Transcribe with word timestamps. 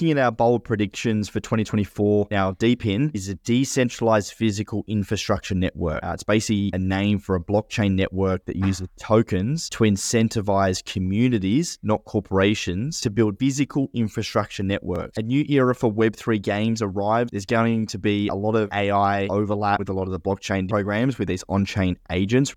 looking 0.00 0.18
at 0.18 0.24
our 0.24 0.32
bold 0.32 0.64
predictions 0.64 1.28
for 1.28 1.40
2024, 1.40 2.28
now 2.30 2.52
DePIN 2.52 3.10
is 3.12 3.28
a 3.28 3.34
decentralized 3.34 4.32
physical 4.32 4.82
infrastructure 4.86 5.54
network. 5.54 6.02
Uh, 6.02 6.12
it's 6.14 6.22
basically 6.22 6.70
a 6.72 6.78
name 6.78 7.18
for 7.18 7.36
a 7.36 7.40
blockchain 7.40 7.96
network 7.96 8.42
that 8.46 8.56
uses 8.56 8.88
tokens 8.98 9.68
to 9.68 9.84
incentivize 9.84 10.82
communities, 10.86 11.78
not 11.82 12.02
corporations, 12.06 12.98
to 13.02 13.10
build 13.10 13.38
physical 13.38 13.90
infrastructure 13.92 14.62
networks. 14.62 15.18
A 15.18 15.22
new 15.22 15.44
era 15.50 15.74
for 15.74 15.92
Web3 15.92 16.40
games 16.40 16.80
arrived. 16.80 17.32
There's 17.32 17.44
going 17.44 17.84
to 17.88 17.98
be 17.98 18.28
a 18.28 18.34
lot 18.34 18.56
of 18.56 18.70
AI 18.72 19.26
overlap 19.26 19.80
with 19.80 19.90
a 19.90 19.92
lot 19.92 20.04
of 20.04 20.12
the 20.12 20.20
blockchain 20.20 20.66
programs 20.66 21.18
with 21.18 21.28
these 21.28 21.44
on 21.46 21.66
chain 21.66 21.98
agents. 22.10 22.54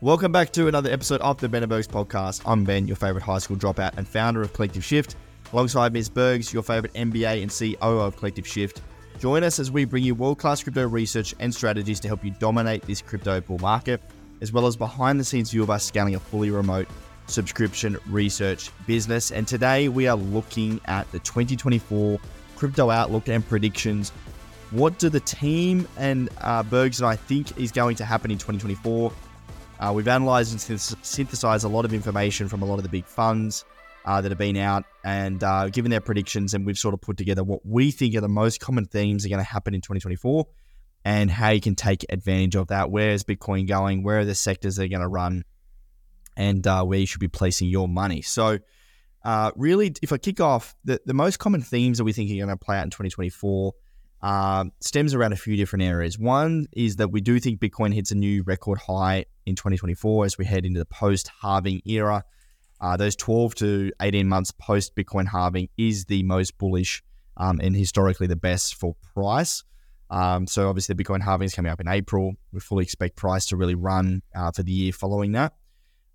Welcome 0.00 0.32
back 0.32 0.52
to 0.52 0.68
another 0.68 0.90
episode 0.90 1.20
of 1.20 1.38
the 1.38 1.50
Ben 1.50 1.68
Bergs 1.68 1.88
podcast. 1.88 2.40
I'm 2.46 2.64
Ben, 2.64 2.86
your 2.86 2.96
favorite 2.96 3.24
high 3.24 3.40
school 3.40 3.58
dropout 3.58 3.98
and 3.98 4.08
founder 4.08 4.40
of 4.40 4.54
Collective 4.54 4.82
Shift. 4.82 5.16
Alongside 5.52 5.92
Ms. 5.92 6.08
Bergs, 6.08 6.52
your 6.52 6.62
favorite 6.62 6.92
MBA 6.94 7.42
and 7.42 7.50
CEO 7.50 7.76
of 7.80 8.16
Collective 8.16 8.46
Shift. 8.46 8.82
Join 9.20 9.44
us 9.44 9.58
as 9.58 9.70
we 9.70 9.84
bring 9.84 10.02
you 10.02 10.14
world 10.14 10.38
class 10.38 10.62
crypto 10.62 10.86
research 10.86 11.34
and 11.38 11.54
strategies 11.54 12.00
to 12.00 12.08
help 12.08 12.24
you 12.24 12.32
dominate 12.32 12.82
this 12.82 13.00
crypto 13.00 13.40
bull 13.40 13.58
market, 13.60 14.02
as 14.40 14.52
well 14.52 14.66
as 14.66 14.76
behind 14.76 15.20
the 15.20 15.24
scenes 15.24 15.52
view 15.52 15.62
of 15.62 15.70
us 15.70 15.84
scaling 15.84 16.16
a 16.16 16.20
fully 16.20 16.50
remote 16.50 16.88
subscription 17.26 17.96
research 18.08 18.70
business. 18.86 19.30
And 19.30 19.46
today 19.46 19.88
we 19.88 20.08
are 20.08 20.16
looking 20.16 20.80
at 20.86 21.10
the 21.12 21.20
2024 21.20 22.18
crypto 22.56 22.90
outlook 22.90 23.28
and 23.28 23.46
predictions. 23.46 24.10
What 24.72 24.98
do 24.98 25.08
the 25.08 25.20
team 25.20 25.86
and 25.96 26.28
uh, 26.40 26.64
Bergs 26.64 27.00
and 27.00 27.08
I 27.08 27.14
think 27.14 27.56
is 27.56 27.70
going 27.70 27.94
to 27.96 28.04
happen 28.04 28.32
in 28.32 28.38
2024? 28.38 29.12
Uh, 29.78 29.92
we've 29.94 30.08
analyzed 30.08 30.52
and 30.52 30.80
synthesized 30.80 31.64
a 31.64 31.68
lot 31.68 31.84
of 31.84 31.94
information 31.94 32.48
from 32.48 32.62
a 32.62 32.64
lot 32.66 32.76
of 32.78 32.82
the 32.82 32.88
big 32.88 33.04
funds 33.04 33.64
uh, 34.06 34.20
that 34.20 34.30
have 34.30 34.38
been 34.38 34.56
out 34.56 34.84
and 35.04 35.42
uh, 35.42 35.68
given 35.68 35.90
their 35.90 36.00
predictions, 36.00 36.54
and 36.54 36.64
we've 36.64 36.78
sort 36.78 36.94
of 36.94 37.00
put 37.00 37.16
together 37.16 37.42
what 37.42 37.60
we 37.66 37.90
think 37.90 38.14
are 38.14 38.20
the 38.20 38.28
most 38.28 38.60
common 38.60 38.86
themes 38.86 39.22
that 39.22 39.28
are 39.28 39.34
going 39.34 39.44
to 39.44 39.50
happen 39.50 39.74
in 39.74 39.80
2024 39.80 40.46
and 41.04 41.30
how 41.30 41.50
you 41.50 41.60
can 41.60 41.74
take 41.74 42.04
advantage 42.08 42.54
of 42.54 42.68
that. 42.68 42.90
Where 42.90 43.10
is 43.10 43.24
Bitcoin 43.24 43.66
going? 43.68 44.02
Where 44.02 44.20
are 44.20 44.24
the 44.24 44.34
sectors 44.34 44.76
that 44.76 44.84
are 44.84 44.88
going 44.88 45.00
to 45.00 45.08
run? 45.08 45.44
And 46.36 46.66
uh, 46.66 46.84
where 46.84 46.98
you 46.98 47.06
should 47.06 47.20
be 47.20 47.28
placing 47.28 47.68
your 47.68 47.88
money. 47.88 48.22
So, 48.22 48.58
uh, 49.24 49.50
really, 49.56 49.92
if 50.02 50.12
I 50.12 50.18
kick 50.18 50.40
off, 50.40 50.76
the, 50.84 51.00
the 51.04 51.14
most 51.14 51.38
common 51.38 51.60
themes 51.60 51.98
that 51.98 52.04
we 52.04 52.12
think 52.12 52.30
are 52.30 52.34
going 52.34 52.48
to 52.48 52.56
play 52.56 52.76
out 52.76 52.84
in 52.84 52.90
2024 52.90 53.72
uh, 54.22 54.64
stems 54.80 55.14
around 55.14 55.32
a 55.32 55.36
few 55.36 55.56
different 55.56 55.84
areas. 55.84 56.18
One 56.18 56.66
is 56.72 56.96
that 56.96 57.10
we 57.10 57.20
do 57.20 57.40
think 57.40 57.60
Bitcoin 57.60 57.94
hits 57.94 58.12
a 58.12 58.14
new 58.14 58.42
record 58.44 58.78
high 58.78 59.24
in 59.46 59.56
2024 59.56 60.26
as 60.26 60.38
we 60.38 60.44
head 60.44 60.64
into 60.64 60.78
the 60.78 60.86
post 60.86 61.30
halving 61.42 61.80
era. 61.86 62.24
Uh, 62.80 62.96
those 62.96 63.16
12 63.16 63.54
to 63.56 63.92
18 64.00 64.28
months 64.28 64.50
post 64.52 64.94
Bitcoin 64.94 65.26
halving 65.26 65.68
is 65.76 66.04
the 66.06 66.22
most 66.22 66.56
bullish 66.58 67.02
um, 67.36 67.60
and 67.62 67.74
historically 67.76 68.26
the 68.26 68.36
best 68.36 68.74
for 68.74 68.94
price. 69.14 69.64
Um, 70.10 70.46
so 70.46 70.68
obviously 70.68 70.94
the 70.94 71.02
Bitcoin 71.02 71.22
halving 71.22 71.46
is 71.46 71.54
coming 71.54 71.72
up 71.72 71.80
in 71.80 71.88
April. 71.88 72.34
We 72.52 72.60
fully 72.60 72.84
expect 72.84 73.16
price 73.16 73.46
to 73.46 73.56
really 73.56 73.74
run 73.74 74.22
uh, 74.34 74.52
for 74.52 74.62
the 74.62 74.72
year 74.72 74.92
following 74.92 75.32
that. 75.32 75.54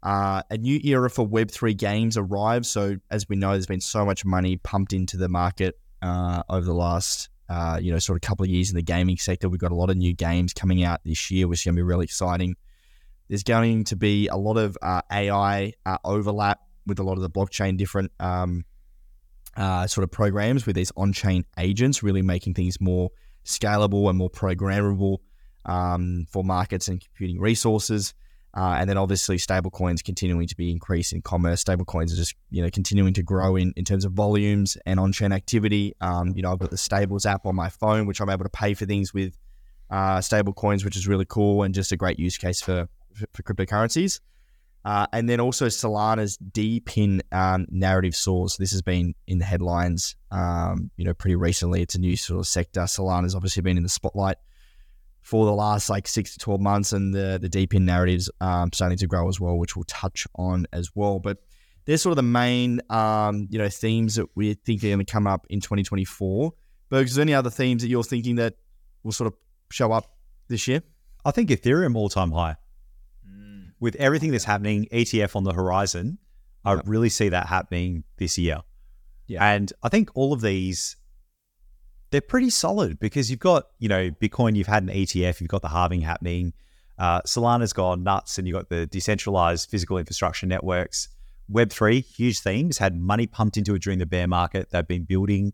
Uh, 0.03 0.41
a 0.49 0.57
new 0.57 0.79
era 0.83 1.09
for 1.09 1.27
Web3 1.27 1.77
games 1.77 2.17
arrives. 2.17 2.69
So 2.69 2.97
as 3.11 3.27
we 3.27 3.35
know, 3.35 3.51
there's 3.51 3.67
been 3.67 3.81
so 3.81 4.05
much 4.05 4.25
money 4.25 4.57
pumped 4.57 4.93
into 4.93 5.17
the 5.17 5.29
market 5.29 5.79
uh, 6.01 6.43
over 6.49 6.65
the 6.65 6.73
last 6.73 7.29
uh, 7.51 7.77
you 7.81 7.91
know, 7.91 7.99
sort 7.99 8.15
of 8.15 8.21
couple 8.21 8.45
of 8.45 8.49
years 8.49 8.69
in 8.69 8.77
the 8.77 8.81
gaming 8.81 9.17
sector. 9.17 9.49
We've 9.49 9.59
got 9.59 9.73
a 9.73 9.75
lot 9.75 9.89
of 9.89 9.97
new 9.97 10.13
games 10.13 10.53
coming 10.53 10.83
out 10.83 11.01
this 11.03 11.29
year, 11.29 11.49
which 11.49 11.59
is 11.59 11.65
going 11.65 11.75
to 11.75 11.79
be 11.79 11.83
really 11.83 12.05
exciting. 12.05 12.55
There's 13.31 13.43
going 13.43 13.85
to 13.85 13.95
be 13.95 14.27
a 14.27 14.35
lot 14.35 14.57
of 14.57 14.77
uh, 14.81 15.03
AI 15.09 15.71
uh, 15.85 15.97
overlap 16.03 16.59
with 16.85 16.99
a 16.99 17.03
lot 17.03 17.13
of 17.13 17.21
the 17.21 17.29
blockchain 17.29 17.77
different 17.77 18.11
um, 18.19 18.65
uh, 19.55 19.87
sort 19.87 20.03
of 20.03 20.11
programs 20.11 20.65
with 20.65 20.75
these 20.75 20.91
on-chain 20.97 21.45
agents, 21.57 22.03
really 22.03 22.21
making 22.21 22.55
things 22.55 22.81
more 22.81 23.09
scalable 23.45 24.09
and 24.09 24.17
more 24.17 24.29
programmable 24.29 25.19
um, 25.65 26.25
for 26.29 26.43
markets 26.43 26.89
and 26.89 26.99
computing 26.99 27.39
resources. 27.39 28.13
Uh, 28.53 28.75
and 28.77 28.89
then 28.89 28.97
obviously 28.97 29.37
stablecoins 29.37 30.03
continuing 30.03 30.45
to 30.45 30.57
be 30.57 30.69
increased 30.69 31.13
in 31.13 31.21
commerce. 31.21 31.63
Stablecoins 31.63 32.11
are 32.11 32.17
just 32.17 32.35
you 32.49 32.61
know 32.61 32.69
continuing 32.69 33.13
to 33.13 33.23
grow 33.23 33.55
in, 33.55 33.71
in 33.77 33.85
terms 33.85 34.03
of 34.03 34.11
volumes 34.11 34.77
and 34.85 34.99
on-chain 34.99 35.31
activity. 35.31 35.93
Um, 36.01 36.33
you 36.35 36.41
know 36.41 36.51
I've 36.51 36.59
got 36.59 36.69
the 36.69 36.77
Stables 36.77 37.25
app 37.25 37.45
on 37.45 37.55
my 37.55 37.69
phone, 37.69 38.07
which 38.07 38.19
I'm 38.19 38.29
able 38.29 38.43
to 38.43 38.49
pay 38.49 38.73
for 38.73 38.85
things 38.85 39.13
with 39.13 39.37
uh, 39.89 40.17
stablecoins, 40.17 40.83
which 40.83 40.97
is 40.97 41.07
really 41.07 41.23
cool 41.25 41.63
and 41.63 41.73
just 41.73 41.93
a 41.93 41.95
great 41.95 42.19
use 42.19 42.37
case 42.37 42.59
for 42.59 42.89
for, 43.13 43.43
cryptocurrencies. 43.43 44.19
Uh, 44.83 45.05
and 45.13 45.29
then 45.29 45.39
also 45.39 45.67
Solana's 45.67 46.37
DePIN 46.37 47.21
um, 47.31 47.67
narrative 47.69 48.15
source. 48.15 48.57
This 48.57 48.71
has 48.71 48.81
been 48.81 49.13
in 49.27 49.37
the 49.37 49.45
headlines, 49.45 50.15
um, 50.31 50.89
you 50.97 51.05
know, 51.05 51.13
pretty 51.13 51.35
recently. 51.35 51.83
It's 51.83 51.93
a 51.93 51.99
new 51.99 52.17
sort 52.17 52.39
of 52.39 52.47
sector. 52.47 52.81
Solana's 52.81 53.35
obviously 53.35 53.61
been 53.61 53.77
in 53.77 53.83
the 53.83 53.89
spotlight 53.89 54.37
for 55.21 55.45
the 55.45 55.53
last 55.53 55.89
like 55.89 56.07
six 56.07 56.33
to 56.33 56.39
12 56.39 56.59
months, 56.59 56.93
and 56.93 57.13
the, 57.13 57.37
the 57.39 57.47
DePIN 57.47 57.81
narratives 57.81 58.29
um, 58.41 58.71
starting 58.73 58.97
to 58.97 59.07
grow 59.07 59.29
as 59.29 59.39
well, 59.39 59.57
which 59.57 59.75
we'll 59.75 59.85
touch 59.85 60.25
on 60.35 60.65
as 60.73 60.89
well. 60.95 61.19
But 61.19 61.37
there's 61.85 62.01
sort 62.01 62.11
of 62.11 62.17
the 62.17 62.23
main, 62.23 62.81
um, 62.89 63.47
you 63.49 63.59
know, 63.59 63.69
themes 63.69 64.15
that 64.15 64.27
we 64.35 64.53
think 64.53 64.83
are 64.83 64.87
going 64.87 64.99
to 64.99 65.05
come 65.05 65.27
up 65.27 65.45
in 65.49 65.61
2024. 65.61 66.53
Bergs, 66.89 67.11
is 67.11 67.15
there 67.15 67.23
any 67.23 67.33
other 67.33 67.49
themes 67.49 67.83
that 67.83 67.87
you're 67.87 68.03
thinking 68.03 68.35
that 68.35 68.55
will 69.03 69.11
sort 69.11 69.27
of 69.27 69.35
show 69.71 69.91
up 69.91 70.17
this 70.47 70.67
year? 70.67 70.81
I 71.23 71.31
think 71.31 71.49
Ethereum 71.49 71.95
all 71.95 72.09
time 72.09 72.31
high. 72.31 72.55
With 73.81 73.95
everything 73.95 74.31
that's 74.31 74.45
happening, 74.45 74.87
ETF 74.93 75.35
on 75.35 75.43
the 75.43 75.51
horizon, 75.51 76.17
I 76.63 76.75
yep. 76.75 76.83
really 76.85 77.09
see 77.09 77.27
that 77.29 77.47
happening 77.47 78.05
this 78.17 78.37
year. 78.37 78.59
Yeah. 79.27 79.43
And 79.43 79.73
I 79.83 79.89
think 79.89 80.11
all 80.13 80.31
of 80.31 80.39
these 80.39 80.95
they're 82.11 82.21
pretty 82.21 82.49
solid 82.49 82.99
because 82.99 83.31
you've 83.31 83.39
got, 83.39 83.67
you 83.79 83.87
know, 83.87 84.11
Bitcoin, 84.11 84.55
you've 84.55 84.67
had 84.67 84.83
an 84.83 84.89
ETF, 84.89 85.39
you've 85.39 85.49
got 85.49 85.61
the 85.61 85.69
halving 85.69 86.01
happening. 86.01 86.53
Uh, 86.99 87.21
Solana's 87.21 87.73
gone 87.73 88.03
nuts 88.03 88.37
and 88.37 88.47
you've 88.47 88.55
got 88.55 88.69
the 88.69 88.85
decentralized 88.85 89.69
physical 89.69 89.97
infrastructure 89.97 90.45
networks. 90.45 91.07
Web3, 91.51 92.03
huge 92.03 92.39
themes, 92.39 92.77
had 92.77 92.99
money 92.99 93.27
pumped 93.27 93.57
into 93.57 93.73
it 93.75 93.81
during 93.81 93.97
the 93.97 94.05
bear 94.05 94.27
market. 94.27 94.69
They've 94.69 94.87
been 94.87 95.05
building. 95.05 95.53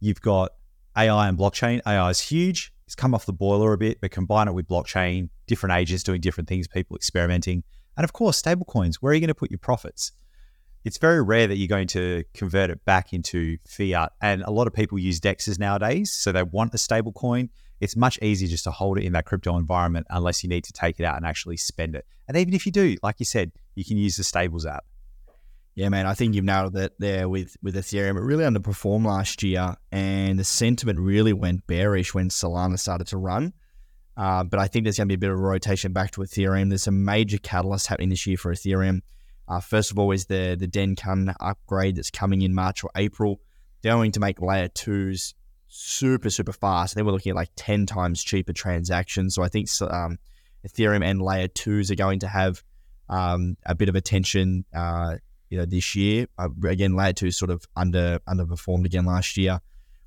You've 0.00 0.20
got 0.20 0.52
AI 0.98 1.28
and 1.28 1.38
blockchain. 1.38 1.80
AI 1.86 2.10
is 2.10 2.20
huge. 2.20 2.72
It's 2.86 2.94
come 2.94 3.14
off 3.14 3.26
the 3.26 3.32
boiler 3.32 3.72
a 3.72 3.78
bit, 3.78 4.00
but 4.00 4.10
combine 4.10 4.48
it 4.48 4.52
with 4.52 4.66
blockchain, 4.66 5.28
different 5.46 5.76
agents 5.76 6.02
doing 6.02 6.20
different 6.20 6.48
things, 6.48 6.66
people 6.66 6.96
experimenting. 6.96 7.62
And 7.96 8.04
of 8.04 8.12
course, 8.12 8.40
stablecoins. 8.40 8.96
Where 8.96 9.12
are 9.12 9.14
you 9.14 9.20
going 9.20 9.28
to 9.28 9.34
put 9.34 9.50
your 9.50 9.58
profits? 9.58 10.12
it's 10.84 10.98
very 10.98 11.22
rare 11.22 11.46
that 11.46 11.56
you're 11.56 11.68
going 11.68 11.86
to 11.88 12.24
convert 12.34 12.70
it 12.70 12.84
back 12.84 13.12
into 13.12 13.58
fiat. 13.66 14.12
And 14.22 14.42
a 14.42 14.50
lot 14.50 14.66
of 14.66 14.72
people 14.72 14.98
use 14.98 15.20
DEXs 15.20 15.58
nowadays, 15.58 16.10
so 16.12 16.32
they 16.32 16.42
want 16.42 16.74
a 16.74 16.78
stable 16.78 17.12
coin. 17.12 17.50
It's 17.80 17.94
much 17.96 18.18
easier 18.22 18.48
just 18.48 18.64
to 18.64 18.70
hold 18.70 18.98
it 18.98 19.04
in 19.04 19.12
that 19.12 19.24
crypto 19.24 19.56
environment 19.56 20.06
unless 20.10 20.42
you 20.42 20.48
need 20.48 20.64
to 20.64 20.72
take 20.72 20.98
it 20.98 21.04
out 21.04 21.16
and 21.16 21.26
actually 21.26 21.58
spend 21.58 21.94
it. 21.94 22.06
And 22.26 22.36
even 22.36 22.54
if 22.54 22.66
you 22.66 22.72
do, 22.72 22.96
like 23.02 23.16
you 23.18 23.26
said, 23.26 23.52
you 23.74 23.84
can 23.84 23.98
use 23.98 24.16
the 24.16 24.24
Stables 24.24 24.66
app. 24.66 24.84
Yeah, 25.78 25.90
man, 25.90 26.06
I 26.06 26.14
think 26.14 26.34
you've 26.34 26.44
nailed 26.44 26.76
it 26.76 26.94
there 26.98 27.28
with 27.28 27.56
with 27.62 27.76
Ethereum. 27.76 28.16
It 28.16 28.22
really 28.22 28.42
underperformed 28.42 29.06
last 29.06 29.44
year, 29.44 29.76
and 29.92 30.36
the 30.36 30.42
sentiment 30.42 30.98
really 30.98 31.32
went 31.32 31.68
bearish 31.68 32.12
when 32.12 32.30
Solana 32.30 32.80
started 32.80 33.06
to 33.06 33.16
run. 33.16 33.52
Uh, 34.16 34.42
but 34.42 34.58
I 34.58 34.66
think 34.66 34.82
there's 34.82 34.96
going 34.96 35.06
to 35.06 35.12
be 35.12 35.14
a 35.14 35.18
bit 35.18 35.30
of 35.30 35.38
a 35.38 35.40
rotation 35.40 35.92
back 35.92 36.10
to 36.10 36.22
Ethereum. 36.22 36.68
There's 36.68 36.82
some 36.82 37.04
major 37.04 37.38
catalysts 37.38 37.86
happening 37.86 38.08
this 38.08 38.26
year 38.26 38.36
for 38.36 38.52
Ethereum. 38.52 39.02
Uh, 39.46 39.60
first 39.60 39.92
of 39.92 40.00
all, 40.00 40.10
is 40.10 40.26
the 40.26 40.56
the 40.58 40.66
Dencun 40.66 41.32
upgrade 41.38 41.94
that's 41.94 42.10
coming 42.10 42.42
in 42.42 42.52
March 42.52 42.82
or 42.82 42.90
April. 42.96 43.40
They're 43.80 43.92
going 43.92 44.10
to 44.10 44.20
make 44.20 44.42
layer 44.42 44.66
twos 44.66 45.36
super 45.68 46.28
super 46.28 46.52
fast. 46.52 46.96
Then 46.96 47.06
we're 47.06 47.12
looking 47.12 47.30
at 47.30 47.36
like 47.36 47.50
ten 47.54 47.86
times 47.86 48.24
cheaper 48.24 48.52
transactions. 48.52 49.36
So 49.36 49.44
I 49.44 49.48
think 49.48 49.68
um, 49.82 50.18
Ethereum 50.66 51.04
and 51.04 51.22
layer 51.22 51.46
twos 51.46 51.92
are 51.92 51.94
going 51.94 52.18
to 52.18 52.26
have 52.26 52.64
um, 53.08 53.56
a 53.64 53.76
bit 53.76 53.88
of 53.88 53.94
attention. 53.94 54.64
Uh, 54.74 55.18
you 55.50 55.58
know, 55.58 55.64
this 55.64 55.94
year 55.94 56.26
uh, 56.38 56.48
again, 56.64 56.94
layer 56.94 57.12
two 57.12 57.30
sort 57.30 57.50
of 57.50 57.64
under 57.76 58.20
underperformed 58.28 58.84
again 58.84 59.04
last 59.04 59.36
year. 59.36 59.60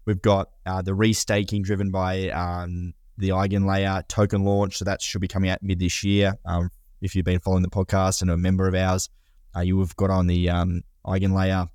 We've 0.05 0.21
got 0.21 0.49
uh, 0.65 0.81
the 0.81 0.91
restaking 0.91 1.63
driven 1.63 1.91
by 1.91 2.29
um, 2.29 2.93
the 3.17 3.29
Eigenlayer 3.29 4.07
token 4.07 4.43
launch, 4.43 4.77
so 4.77 4.85
that 4.85 5.01
should 5.01 5.21
be 5.21 5.27
coming 5.27 5.49
out 5.49 5.59
mid 5.61 5.79
this 5.79 6.03
year. 6.03 6.37
Um, 6.45 6.69
if 7.01 7.15
you've 7.15 7.25
been 7.25 7.39
following 7.39 7.63
the 7.63 7.69
podcast 7.69 8.21
and 8.21 8.31
a 8.31 8.37
member 8.37 8.67
of 8.67 8.75
ours, 8.75 9.09
uh, 9.55 9.61
you 9.61 9.79
have 9.79 9.95
got 9.95 10.09
on 10.09 10.27
the 10.27 10.49
um, 10.49 10.83
Eigenlayer 11.05 11.69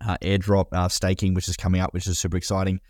uh, 0.00 0.16
airdrop 0.22 0.66
uh, 0.72 0.88
staking, 0.88 1.34
which 1.34 1.48
is 1.48 1.56
coming 1.56 1.80
up, 1.80 1.92
which 1.94 2.06
is 2.06 2.18
super 2.18 2.36
exciting. 2.36 2.80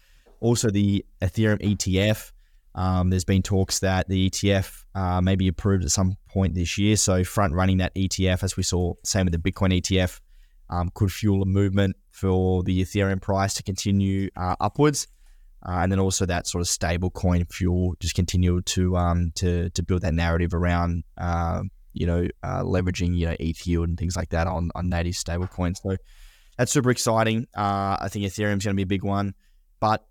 Also, 0.40 0.70
the 0.70 1.04
Ethereum 1.22 1.60
ETF. 1.62 2.32
Um, 2.74 3.10
there's 3.10 3.24
been 3.24 3.42
talks 3.42 3.78
that 3.80 4.08
the 4.08 4.30
ETF 4.30 4.84
uh, 4.94 5.20
may 5.20 5.36
be 5.36 5.48
approved 5.48 5.84
at 5.84 5.90
some 5.90 6.16
point 6.28 6.54
this 6.54 6.76
year. 6.76 6.96
So, 6.96 7.22
front 7.24 7.54
running 7.54 7.78
that 7.78 7.94
ETF, 7.94 8.42
as 8.42 8.56
we 8.56 8.62
saw, 8.62 8.94
same 9.04 9.26
with 9.26 9.32
the 9.32 9.52
Bitcoin 9.52 9.80
ETF, 9.80 10.20
um, 10.70 10.90
could 10.94 11.12
fuel 11.12 11.42
a 11.42 11.46
movement 11.46 11.96
for 12.10 12.62
the 12.62 12.82
Ethereum 12.82 13.20
price 13.20 13.54
to 13.54 13.62
continue 13.62 14.28
uh, 14.36 14.56
upwards. 14.60 15.06
Uh, 15.66 15.78
and 15.78 15.90
then 15.90 15.98
also 15.98 16.26
that 16.26 16.46
sort 16.46 16.60
of 16.60 16.68
stable 16.68 17.08
coin 17.08 17.46
fuel 17.46 17.94
just 17.98 18.14
continue 18.14 18.60
to 18.60 18.94
um, 18.98 19.32
to 19.34 19.70
to 19.70 19.82
build 19.82 20.02
that 20.02 20.12
narrative 20.12 20.52
around 20.52 21.04
uh, 21.16 21.62
you 21.94 22.06
know, 22.06 22.28
uh, 22.42 22.62
leveraging, 22.62 23.16
you 23.16 23.26
know, 23.26 23.36
ETH 23.40 23.66
yield 23.66 23.88
and 23.88 23.96
things 23.96 24.16
like 24.16 24.30
that 24.30 24.46
on, 24.46 24.70
on 24.74 24.88
native 24.90 25.14
stablecoins. 25.14 25.76
So 25.82 25.96
that's 26.58 26.72
super 26.72 26.90
exciting. 26.90 27.46
Uh, 27.56 27.96
I 28.00 28.08
think 28.10 28.26
Ethereum's 28.26 28.64
going 28.64 28.74
to 28.74 28.76
be 28.76 28.82
a 28.82 28.86
big 28.86 29.04
one. 29.04 29.34
But 29.80 30.04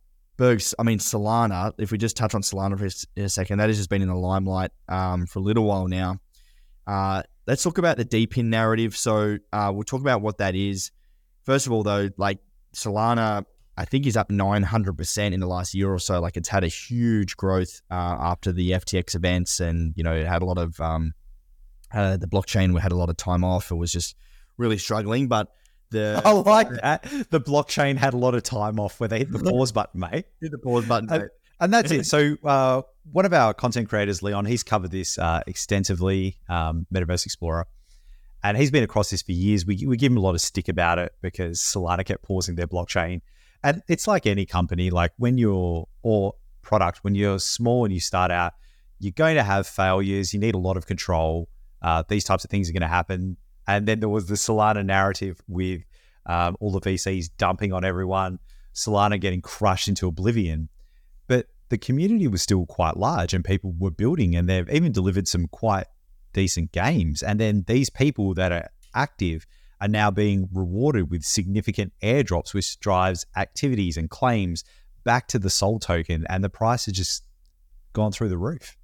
Bergs, 0.43 0.75
I 0.77 0.83
mean, 0.83 0.99
Solana, 0.99 1.71
if 1.77 1.93
we 1.93 1.97
just 1.97 2.17
touch 2.17 2.35
on 2.35 2.41
Solana 2.41 2.77
for 2.77 2.89
a 3.15 3.29
second, 3.29 3.59
that 3.59 3.69
has 3.69 3.77
just 3.77 3.89
been 3.89 4.01
in 4.01 4.09
the 4.09 4.13
limelight 4.13 4.71
um, 4.89 5.25
for 5.25 5.39
a 5.39 5.41
little 5.41 5.63
while 5.63 5.87
now. 5.87 6.17
Uh, 6.85 7.23
let's 7.47 7.63
talk 7.63 7.77
about 7.77 7.95
the 7.95 8.03
DePIN 8.03 8.49
narrative. 8.49 8.97
So 8.97 9.37
uh, 9.53 9.71
we'll 9.73 9.85
talk 9.85 10.01
about 10.01 10.21
what 10.21 10.39
that 10.39 10.53
is. 10.53 10.91
First 11.43 11.65
of 11.65 11.71
all, 11.71 11.81
though, 11.81 12.09
like 12.17 12.39
Solana, 12.75 13.45
I 13.77 13.85
think 13.85 14.05
is 14.05 14.17
up 14.17 14.27
900% 14.27 15.31
in 15.31 15.39
the 15.39 15.47
last 15.47 15.73
year 15.73 15.89
or 15.89 15.97
so. 15.97 16.19
Like 16.19 16.35
it's 16.35 16.49
had 16.49 16.65
a 16.65 16.67
huge 16.67 17.37
growth 17.37 17.81
uh, 17.89 18.17
after 18.19 18.51
the 18.51 18.71
FTX 18.71 19.15
events 19.15 19.61
and, 19.61 19.93
you 19.95 20.03
know, 20.03 20.13
it 20.13 20.27
had 20.27 20.41
a 20.41 20.45
lot 20.45 20.57
of, 20.57 20.77
um, 20.81 21.13
uh, 21.93 22.17
the 22.17 22.27
blockchain 22.27 22.73
we 22.73 22.81
had 22.81 22.91
a 22.91 22.97
lot 22.97 23.09
of 23.09 23.15
time 23.15 23.45
off. 23.45 23.71
It 23.71 23.75
was 23.75 23.93
just 23.93 24.17
really 24.57 24.77
struggling. 24.77 25.29
But 25.29 25.53
the 25.93 26.21
I 26.25 26.31
like 26.31 26.69
that. 26.81 27.03
The 27.29 27.39
blockchain 27.39 27.95
had 27.95 28.13
a 28.13 28.17
lot 28.17 28.35
of 28.35 28.43
time 28.43 28.79
off 28.79 28.99
where 28.99 29.07
they 29.07 29.19
hit 29.19 29.31
the 29.31 29.39
pause 29.51 29.71
button, 29.71 30.01
mate. 30.01 30.25
Hit 30.41 30.51
the 30.51 30.57
pause 30.57 30.85
button, 30.85 31.09
and, 31.09 31.29
and, 31.61 31.73
that's 31.73 31.91
it. 31.91 32.05
So 32.05 32.35
uh, 32.43 32.81
one 33.11 33.25
of 33.25 33.33
our 33.33 33.53
content 33.53 33.87
creators, 33.87 34.21
Leon, 34.21 34.45
he's 34.45 34.63
covered 34.63 34.91
this 34.91 35.17
uh, 35.17 35.41
extensively, 35.47 36.37
um, 36.49 36.85
Metaverse 36.93 37.25
Explorer, 37.25 37.67
and 38.43 38.57
he's 38.57 38.71
been 38.71 38.83
across 38.83 39.09
this 39.09 39.21
for 39.21 39.31
years. 39.31 39.65
We, 39.65 39.85
we 39.87 39.95
give 39.95 40.11
him 40.11 40.17
a 40.17 40.21
lot 40.21 40.35
of 40.35 40.41
stick 40.41 40.67
about 40.67 40.99
it 40.99 41.13
because 41.21 41.61
Solana 41.61 42.05
kept 42.05 42.23
pausing 42.23 42.55
their 42.55 42.67
blockchain, 42.67 43.21
and 43.63 43.81
it's 43.87 44.07
like 44.07 44.25
any 44.25 44.45
company, 44.45 44.89
like 44.89 45.11
when 45.17 45.37
you're 45.37 45.87
or 46.01 46.33
product 46.61 47.03
when 47.03 47.13
you're 47.13 47.39
small 47.39 47.85
and 47.85 47.93
you 47.93 47.99
start 47.99 48.31
out, 48.31 48.53
you're 48.99 49.11
going 49.11 49.35
to 49.35 49.43
have 49.43 49.67
failures. 49.67 50.33
You 50.33 50.39
need 50.39 50.55
a 50.55 50.59
lot 50.59 50.77
of 50.77 50.87
control. 50.87 51.49
Uh, 51.81 52.03
these 52.07 52.23
types 52.23 52.43
of 52.43 52.49
things 52.49 52.69
are 52.69 52.73
going 52.73 52.81
to 52.81 52.87
happen 52.87 53.37
and 53.67 53.87
then 53.87 53.99
there 53.99 54.09
was 54.09 54.27
the 54.27 54.35
Solana 54.35 54.85
narrative 54.85 55.41
with 55.47 55.83
um, 56.25 56.57
all 56.59 56.71
the 56.71 56.81
VCs 56.81 57.29
dumping 57.37 57.73
on 57.73 57.83
everyone, 57.83 58.39
Solana 58.73 59.19
getting 59.19 59.41
crushed 59.41 59.87
into 59.87 60.07
oblivion. 60.07 60.69
But 61.27 61.47
the 61.69 61.77
community 61.77 62.27
was 62.27 62.41
still 62.41 62.65
quite 62.65 62.97
large 62.97 63.33
and 63.33 63.43
people 63.43 63.73
were 63.77 63.91
building, 63.91 64.35
and 64.35 64.47
they've 64.49 64.69
even 64.69 64.91
delivered 64.91 65.27
some 65.27 65.47
quite 65.47 65.87
decent 66.33 66.71
games. 66.71 67.23
And 67.23 67.39
then 67.39 67.63
these 67.67 67.89
people 67.89 68.33
that 68.35 68.51
are 68.51 68.69
active 68.93 69.45
are 69.81 69.87
now 69.87 70.11
being 70.11 70.49
rewarded 70.53 71.09
with 71.09 71.23
significant 71.23 71.93
airdrops, 72.01 72.53
which 72.53 72.79
drives 72.79 73.25
activities 73.35 73.97
and 73.97 74.09
claims 74.09 74.63
back 75.03 75.27
to 75.27 75.39
the 75.39 75.49
Sol 75.49 75.79
token, 75.79 76.25
and 76.29 76.43
the 76.43 76.49
price 76.49 76.85
has 76.85 76.95
just 76.95 77.23
gone 77.91 78.11
through 78.11 78.29
the 78.29 78.37
roof. 78.37 78.77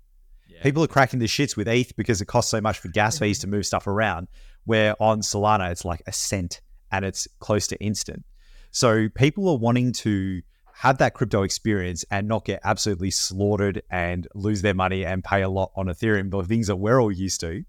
Yeah. 0.48 0.62
People 0.62 0.84
are 0.84 0.88
cracking 0.88 1.20
the 1.20 1.26
shits 1.26 1.56
with 1.56 1.68
ETH 1.68 1.96
because 1.96 2.22
it 2.22 2.26
costs 2.26 2.52
so 2.52 2.60
much 2.60 2.80
for 2.80 2.90
gas 2.90 3.20
fees 3.20 3.40
to 3.40 3.48
move 3.48 3.66
stuff 3.66 3.88
around 3.88 4.28
where 4.70 4.96
on 5.02 5.22
Solana 5.22 5.72
it's 5.72 5.84
like 5.84 6.04
a 6.06 6.12
cent 6.12 6.62
and 6.92 7.04
it's 7.04 7.28
close 7.40 7.66
to 7.68 7.80
instant. 7.80 8.24
So 8.70 9.10
people 9.10 9.50
are 9.50 9.58
wanting 9.58 9.94
to 9.94 10.44
have 10.74 11.00
that 11.00 11.16
crypto 11.16 11.42
experience 11.42 12.06
and 12.12 12.28
not 12.28 12.46
get 12.46 12.60
absolutely 12.64 13.10
slaughtered 13.10 13.82
and 13.90 14.28
lose 14.36 14.62
their 14.62 14.76
money 14.76 15.04
and 15.04 15.24
pay 15.24 15.42
a 15.42 15.50
lot 15.50 15.72
on 15.76 15.88
Ethereum, 15.88 16.30
the 16.30 16.44
things 16.44 16.68
that 16.68 16.76
we're 16.76 17.02
all 17.02 17.12
used 17.12 17.40
to. 17.40 17.64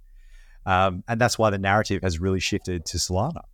Um, 0.66 1.02
and 1.08 1.18
that's 1.18 1.38
why 1.38 1.48
the 1.48 1.58
narrative 1.58 2.02
has 2.02 2.20
really 2.20 2.38
shifted 2.38 2.84
to 2.84 2.98
Solana. 2.98 3.44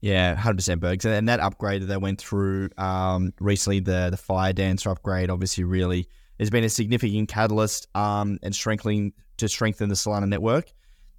Yeah, 0.00 0.36
hundred 0.36 0.58
percent, 0.58 0.80
Bergs, 0.80 1.04
and 1.04 1.28
that 1.28 1.40
upgrade 1.40 1.82
that 1.82 1.86
they 1.86 1.96
went 1.96 2.20
through 2.20 2.68
um, 2.78 3.32
recently, 3.40 3.80
the 3.80 4.10
the 4.10 4.16
Firedancer 4.18 4.90
upgrade, 4.92 5.28
obviously, 5.28 5.64
really 5.64 6.08
has 6.38 6.50
been 6.50 6.62
a 6.62 6.68
significant 6.68 7.28
catalyst 7.28 7.88
um, 7.96 8.38
and 8.42 8.54
strengthening 8.54 9.12
to 9.38 9.48
strengthen 9.48 9.88
the 9.88 9.94
Solana 9.94 10.28
network. 10.28 10.72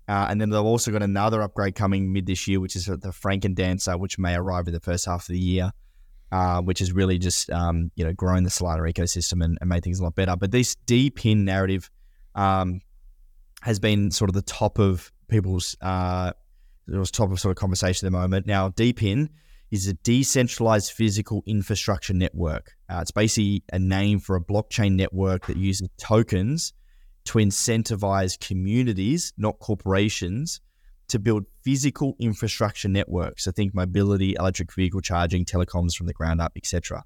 Uh, 0.08 0.28
and 0.30 0.40
then 0.40 0.50
they've 0.50 0.60
also 0.60 0.92
got 0.92 1.02
another 1.02 1.42
upgrade 1.42 1.76
coming 1.76 2.14
mid 2.14 2.26
this 2.26 2.48
year, 2.48 2.60
which 2.60 2.76
is 2.76 2.86
the 2.86 2.98
Frankendancer, 2.98 4.00
which 4.00 4.20
may 4.20 4.36
arrive 4.36 4.68
in 4.68 4.74
the 4.74 4.80
first 4.80 5.06
half 5.06 5.22
of 5.22 5.34
the 5.34 5.40
year, 5.40 5.72
uh, 6.32 6.62
which 6.62 6.80
is 6.80 6.94
really 6.94 7.18
just 7.18 7.50
um, 7.50 7.92
you 7.96 8.06
know 8.06 8.14
growing 8.14 8.44
the 8.44 8.50
Solana 8.50 8.92
ecosystem 8.92 9.44
and, 9.44 9.58
and 9.60 9.70
made 9.70 9.84
things 9.84 10.00
a 10.00 10.04
lot 10.04 10.16
better. 10.16 10.36
But 10.36 10.52
this 10.52 10.76
DePIN 10.86 11.44
narrative 11.44 11.90
um, 12.36 12.82
has 13.62 13.80
been 13.80 14.12
sort 14.12 14.30
of 14.30 14.36
the 14.36 14.44
top 14.44 14.78
of 14.78 15.12
people's 15.28 15.76
uh, 15.82 16.34
it 16.88 16.96
was 16.96 17.10
top 17.10 17.32
of 17.32 17.40
sort 17.40 17.52
of 17.52 17.60
conversation 17.60 18.06
at 18.06 18.12
the 18.12 18.18
moment. 18.18 18.46
Now, 18.46 18.70
DePIN 18.70 19.30
is 19.72 19.88
a 19.88 19.94
decentralized 19.94 20.92
physical 20.92 21.44
infrastructure 21.48 22.14
network. 22.14 22.74
Uh, 22.90 23.00
it's 23.02 23.12
basically 23.12 23.64
a 23.74 23.80
name 23.80 24.20
for 24.20 24.36
a 24.36 24.42
blockchain 24.42 24.94
network 24.94 25.48
that 25.48 25.58
uses 25.58 25.90
tokens 25.98 26.74
to 27.26 27.40
incentivize 27.40 28.40
communities, 28.40 29.34
not 29.38 29.60
corporations, 29.60 30.62
to 31.08 31.20
build 31.20 31.46
physical 31.64 32.16
infrastructure 32.20 32.88
networks. 32.88 33.48
I 33.48 33.52
think 33.52 33.74
mobility, 33.74 34.36
electric 34.38 34.74
vehicle 34.74 35.02
charging, 35.02 35.46
telecoms 35.46 35.96
from 35.96 36.08
the 36.08 36.14
ground 36.14 36.42
up, 36.42 36.54
etc. 36.56 37.04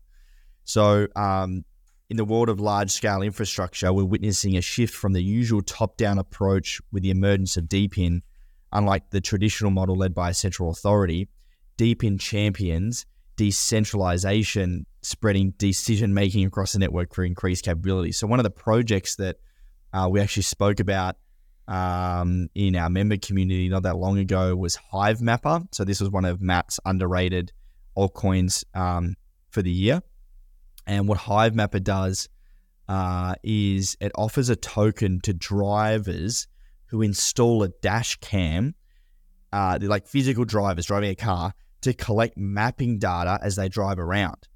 So, 0.63 1.07
um, 1.15 1.65
in 2.09 2.17
the 2.17 2.25
world 2.25 2.49
of 2.49 2.59
large 2.59 2.91
scale 2.91 3.21
infrastructure, 3.21 3.93
we're 3.93 4.03
witnessing 4.03 4.57
a 4.57 4.61
shift 4.61 4.95
from 4.95 5.13
the 5.13 5.21
usual 5.21 5.61
top 5.61 5.95
down 5.95 6.17
approach 6.17 6.81
with 6.91 7.03
the 7.03 7.11
emergence 7.11 7.55
of 7.55 7.65
DePIN. 7.65 8.21
Unlike 8.71 9.11
the 9.11 9.21
traditional 9.21 9.71
model 9.71 9.95
led 9.95 10.13
by 10.13 10.29
a 10.29 10.33
central 10.33 10.69
authority, 10.69 11.27
DePIN 11.77 12.19
champions 12.19 13.05
decentralization, 13.39 14.85
spreading 15.01 15.51
decision 15.51 16.13
making 16.13 16.45
across 16.45 16.73
the 16.73 16.79
network 16.79 17.13
for 17.13 17.23
increased 17.23 17.63
capability. 17.63 18.11
So, 18.11 18.27
one 18.27 18.37
of 18.37 18.43
the 18.43 18.49
projects 18.49 19.15
that 19.15 19.37
uh, 19.93 20.07
we 20.09 20.19
actually 20.19 20.43
spoke 20.43 20.79
about 20.79 21.15
um, 21.67 22.49
in 22.55 22.75
our 22.75 22.89
member 22.89 23.17
community 23.17 23.69
not 23.69 23.83
that 23.83 23.97
long 23.97 24.17
ago 24.17 24.55
was 24.55 24.77
Hivemapper. 24.91 25.67
So 25.71 25.83
this 25.83 25.99
was 25.99 26.09
one 26.09 26.25
of 26.25 26.41
Matt's 26.41 26.79
underrated 26.85 27.51
altcoins 27.95 28.63
um, 28.75 29.15
for 29.51 29.61
the 29.61 29.71
year. 29.71 30.01
And 30.87 31.07
what 31.07 31.19
Hivemapper 31.19 31.83
does 31.83 32.27
uh, 32.87 33.35
is 33.43 33.95
it 34.01 34.11
offers 34.15 34.49
a 34.49 34.55
token 34.55 35.21
to 35.21 35.33
drivers 35.33 36.47
who 36.87 37.03
install 37.03 37.61
a 37.61 37.69
dash 37.69 38.15
cam, 38.17 38.73
uh, 39.53 39.77
like 39.81 40.07
physical 40.07 40.43
drivers 40.43 40.87
driving 40.87 41.11
a 41.11 41.15
car, 41.15 41.53
to 41.81 41.93
collect 41.93 42.35
mapping 42.35 42.97
data 42.97 43.39
as 43.43 43.55
they 43.55 43.69
drive 43.69 43.99
around. 43.99 44.47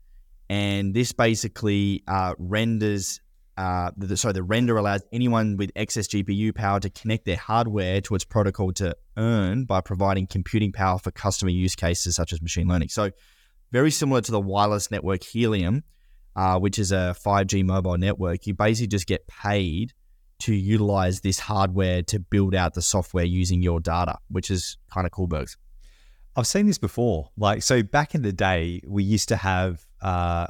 And 0.49 0.93
this 0.95 1.11
basically 1.11 2.03
uh, 2.07 2.33
renders 2.39 3.21
uh, 3.57 3.91
the, 3.95 4.17
sorry, 4.17 4.33
the 4.33 4.43
render 4.43 4.77
allows 4.77 5.03
anyone 5.11 5.57
with 5.57 5.71
excess 5.75 6.07
GPU 6.07 6.55
power 6.55 6.79
to 6.79 6.89
connect 6.89 7.25
their 7.25 7.37
hardware 7.37 8.01
to 8.01 8.15
its 8.15 8.23
protocol 8.23 8.71
to 8.73 8.95
earn 9.17 9.65
by 9.65 9.81
providing 9.81 10.25
computing 10.25 10.71
power 10.71 10.97
for 10.97 11.11
customer 11.11 11.51
use 11.51 11.75
cases 11.75 12.15
such 12.15 12.33
as 12.33 12.41
machine 12.41 12.67
learning. 12.67 12.89
So, 12.89 13.11
very 13.71 13.91
similar 13.91 14.21
to 14.21 14.31
the 14.31 14.39
wireless 14.39 14.91
network 14.91 15.23
Helium, 15.23 15.83
uh, 16.35 16.59
which 16.59 16.79
is 16.79 16.91
a 16.91 17.15
5G 17.25 17.63
mobile 17.63 17.97
network. 17.97 18.45
You 18.47 18.53
basically 18.53 18.87
just 18.87 19.07
get 19.07 19.27
paid 19.27 19.93
to 20.39 20.53
utilize 20.53 21.21
this 21.21 21.39
hardware 21.39 22.01
to 22.03 22.19
build 22.19 22.53
out 22.53 22.73
the 22.73 22.81
software 22.81 23.23
using 23.23 23.61
your 23.61 23.79
data, 23.79 24.17
which 24.29 24.51
is 24.51 24.77
kind 24.91 25.05
of 25.05 25.11
cool, 25.11 25.27
Bergs. 25.27 25.57
I've 26.35 26.47
seen 26.47 26.65
this 26.65 26.77
before. 26.77 27.29
Like, 27.37 27.61
so 27.61 27.83
back 27.83 28.15
in 28.15 28.23
the 28.23 28.33
day, 28.33 28.81
we 28.87 29.03
used 29.03 29.29
to 29.29 29.35
have 29.35 29.85
uh, 30.01 30.47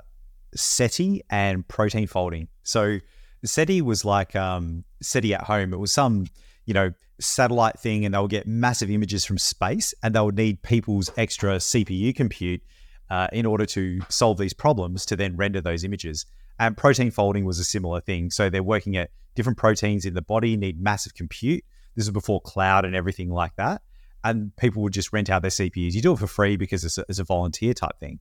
SETI 0.56 1.22
and 1.30 1.68
protein 1.68 2.08
folding. 2.08 2.48
So 2.64 3.00
SETI 3.46 3.82
was 3.82 4.06
like 4.06 4.36
um, 4.36 4.84
SETI 5.02 5.34
at 5.34 5.44
home. 5.44 5.74
It 5.74 5.78
was 5.78 5.92
some, 5.92 6.28
you 6.66 6.74
know, 6.74 6.92
satellite 7.20 7.80
thing, 7.80 8.06
and 8.06 8.14
they'll 8.14 8.28
get 8.28 8.48
massive 8.48 8.90
images 8.90 9.26
from 9.26 9.38
space, 9.38 9.94
and 10.04 10.14
they'll 10.14 10.30
need 10.30 10.62
people's 10.62 11.12
extra 11.18 11.58
CPU 11.58 12.16
compute 12.16 12.62
uh, 13.10 13.28
in 13.32 13.46
order 13.46 13.66
to 13.66 14.00
solve 14.10 14.38
these 14.38 14.54
problems 14.54 15.06
to 15.06 15.16
then 15.16 15.36
render 15.36 15.62
those 15.62 15.84
images. 15.84 16.26
And 16.60 16.78
protein 16.78 17.12
folding 17.12 17.46
was 17.46 17.60
a 17.60 17.64
similar 17.64 18.02
thing. 18.02 18.30
So 18.30 18.50
they're 18.50 18.64
working 18.64 18.96
at 18.98 19.12
different 19.36 19.58
proteins 19.58 20.06
in 20.06 20.14
the 20.14 20.22
body, 20.22 20.56
need 20.56 20.80
massive 20.80 21.14
compute. 21.14 21.64
This 21.96 22.06
is 22.06 22.12
before 22.12 22.42
cloud 22.42 22.86
and 22.86 22.96
everything 22.96 23.30
like 23.30 23.56
that. 23.58 23.82
And 24.24 24.56
people 24.56 24.82
would 24.84 24.94
just 24.94 25.12
rent 25.12 25.30
out 25.30 25.42
their 25.42 25.52
CPUs. 25.52 25.94
You 25.94 26.02
do 26.02 26.14
it 26.14 26.20
for 26.20 26.28
free 26.28 26.56
because 26.56 26.86
it's 26.86 26.98
a, 26.98 27.06
it's 27.10 27.20
a 27.20 27.24
volunteer 27.24 27.74
type 27.74 28.00
thing. 28.00 28.20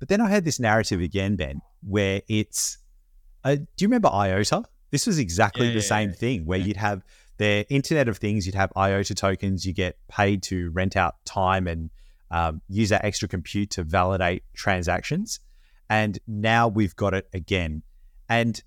But 0.00 0.08
then 0.08 0.20
I 0.20 0.28
had 0.28 0.44
this 0.44 0.58
narrative 0.58 1.00
again, 1.00 1.36
Ben, 1.36 1.60
where 1.82 2.22
it's. 2.28 2.78
Uh, 3.44 3.56
do 3.56 3.66
you 3.78 3.86
remember 3.86 4.08
IOTA? 4.08 4.64
This 4.90 5.06
was 5.06 5.18
exactly 5.18 5.66
yeah, 5.66 5.74
the 5.74 5.78
yeah, 5.78 5.86
same 5.86 6.08
yeah. 6.08 6.16
thing 6.16 6.46
where 6.46 6.58
you'd 6.58 6.76
have 6.76 7.04
the 7.36 7.64
Internet 7.70 8.08
of 8.08 8.18
Things, 8.18 8.44
you'd 8.44 8.54
have 8.54 8.72
IOTA 8.76 9.14
tokens, 9.14 9.64
you 9.64 9.72
get 9.72 9.96
paid 10.08 10.42
to 10.44 10.70
rent 10.70 10.96
out 10.96 11.24
time 11.24 11.66
and 11.68 11.90
um, 12.30 12.60
use 12.68 12.88
that 12.88 13.04
extra 13.04 13.28
compute 13.28 13.70
to 13.70 13.84
validate 13.84 14.42
transactions. 14.54 15.40
And 15.88 16.18
now 16.26 16.68
we've 16.68 16.94
got 16.96 17.14
it 17.14 17.28
again. 17.32 17.82
And 18.28 18.62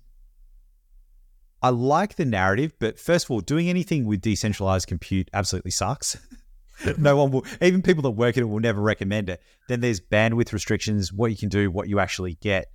I 1.62 1.70
like 1.70 2.16
the 2.16 2.24
narrative, 2.24 2.74
but 2.78 2.98
first 2.98 3.26
of 3.26 3.30
all, 3.30 3.40
doing 3.40 3.68
anything 3.68 4.06
with 4.06 4.20
decentralized 4.20 4.86
compute 4.86 5.30
absolutely 5.32 5.70
sucks. 5.70 6.16
no 6.98 7.16
one 7.16 7.30
will, 7.30 7.44
even 7.60 7.82
people 7.82 8.02
that 8.02 8.10
work 8.10 8.36
in 8.36 8.44
it 8.44 8.46
will 8.46 8.60
never 8.60 8.80
recommend 8.80 9.28
it. 9.28 9.42
Then 9.68 9.80
there's 9.80 10.00
bandwidth 10.00 10.52
restrictions, 10.52 11.12
what 11.12 11.30
you 11.30 11.36
can 11.36 11.48
do, 11.48 11.70
what 11.70 11.88
you 11.88 12.00
actually 12.00 12.34
get, 12.34 12.70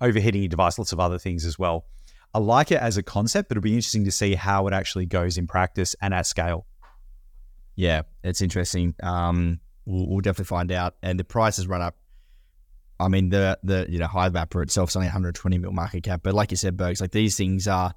overheating 0.00 0.42
your 0.42 0.48
device, 0.48 0.78
lots 0.78 0.92
of 0.92 1.00
other 1.00 1.18
things 1.18 1.44
as 1.44 1.58
well. 1.58 1.86
I 2.34 2.38
like 2.38 2.70
it 2.72 2.80
as 2.80 2.96
a 2.96 3.02
concept, 3.02 3.48
but 3.48 3.56
it'll 3.56 3.62
be 3.62 3.74
interesting 3.74 4.04
to 4.04 4.10
see 4.10 4.34
how 4.34 4.66
it 4.66 4.72
actually 4.72 5.06
goes 5.06 5.36
in 5.36 5.46
practice 5.46 5.94
and 6.00 6.14
at 6.14 6.26
scale. 6.26 6.66
Yeah, 7.76 8.02
it's 8.24 8.40
interesting. 8.40 8.94
Um, 9.02 9.60
we'll, 9.84 10.08
we'll 10.08 10.20
definitely 10.20 10.46
find 10.46 10.72
out. 10.72 10.94
And 11.02 11.18
the 11.18 11.24
price 11.24 11.56
has 11.56 11.66
run 11.66 11.82
up. 11.82 11.96
I 12.98 13.08
mean, 13.08 13.30
the 13.30 13.58
the 13.64 13.86
you 13.88 13.98
know 13.98 14.06
Hivemapper 14.06 14.62
itself 14.62 14.90
is 14.90 14.96
only 14.96 15.06
120 15.06 15.58
mil 15.58 15.72
market 15.72 16.04
cap, 16.04 16.20
but 16.22 16.34
like 16.34 16.52
you 16.52 16.56
said, 16.56 16.76
Bergs, 16.76 17.00
like 17.00 17.10
these 17.10 17.36
things 17.36 17.66
are, 17.66 17.94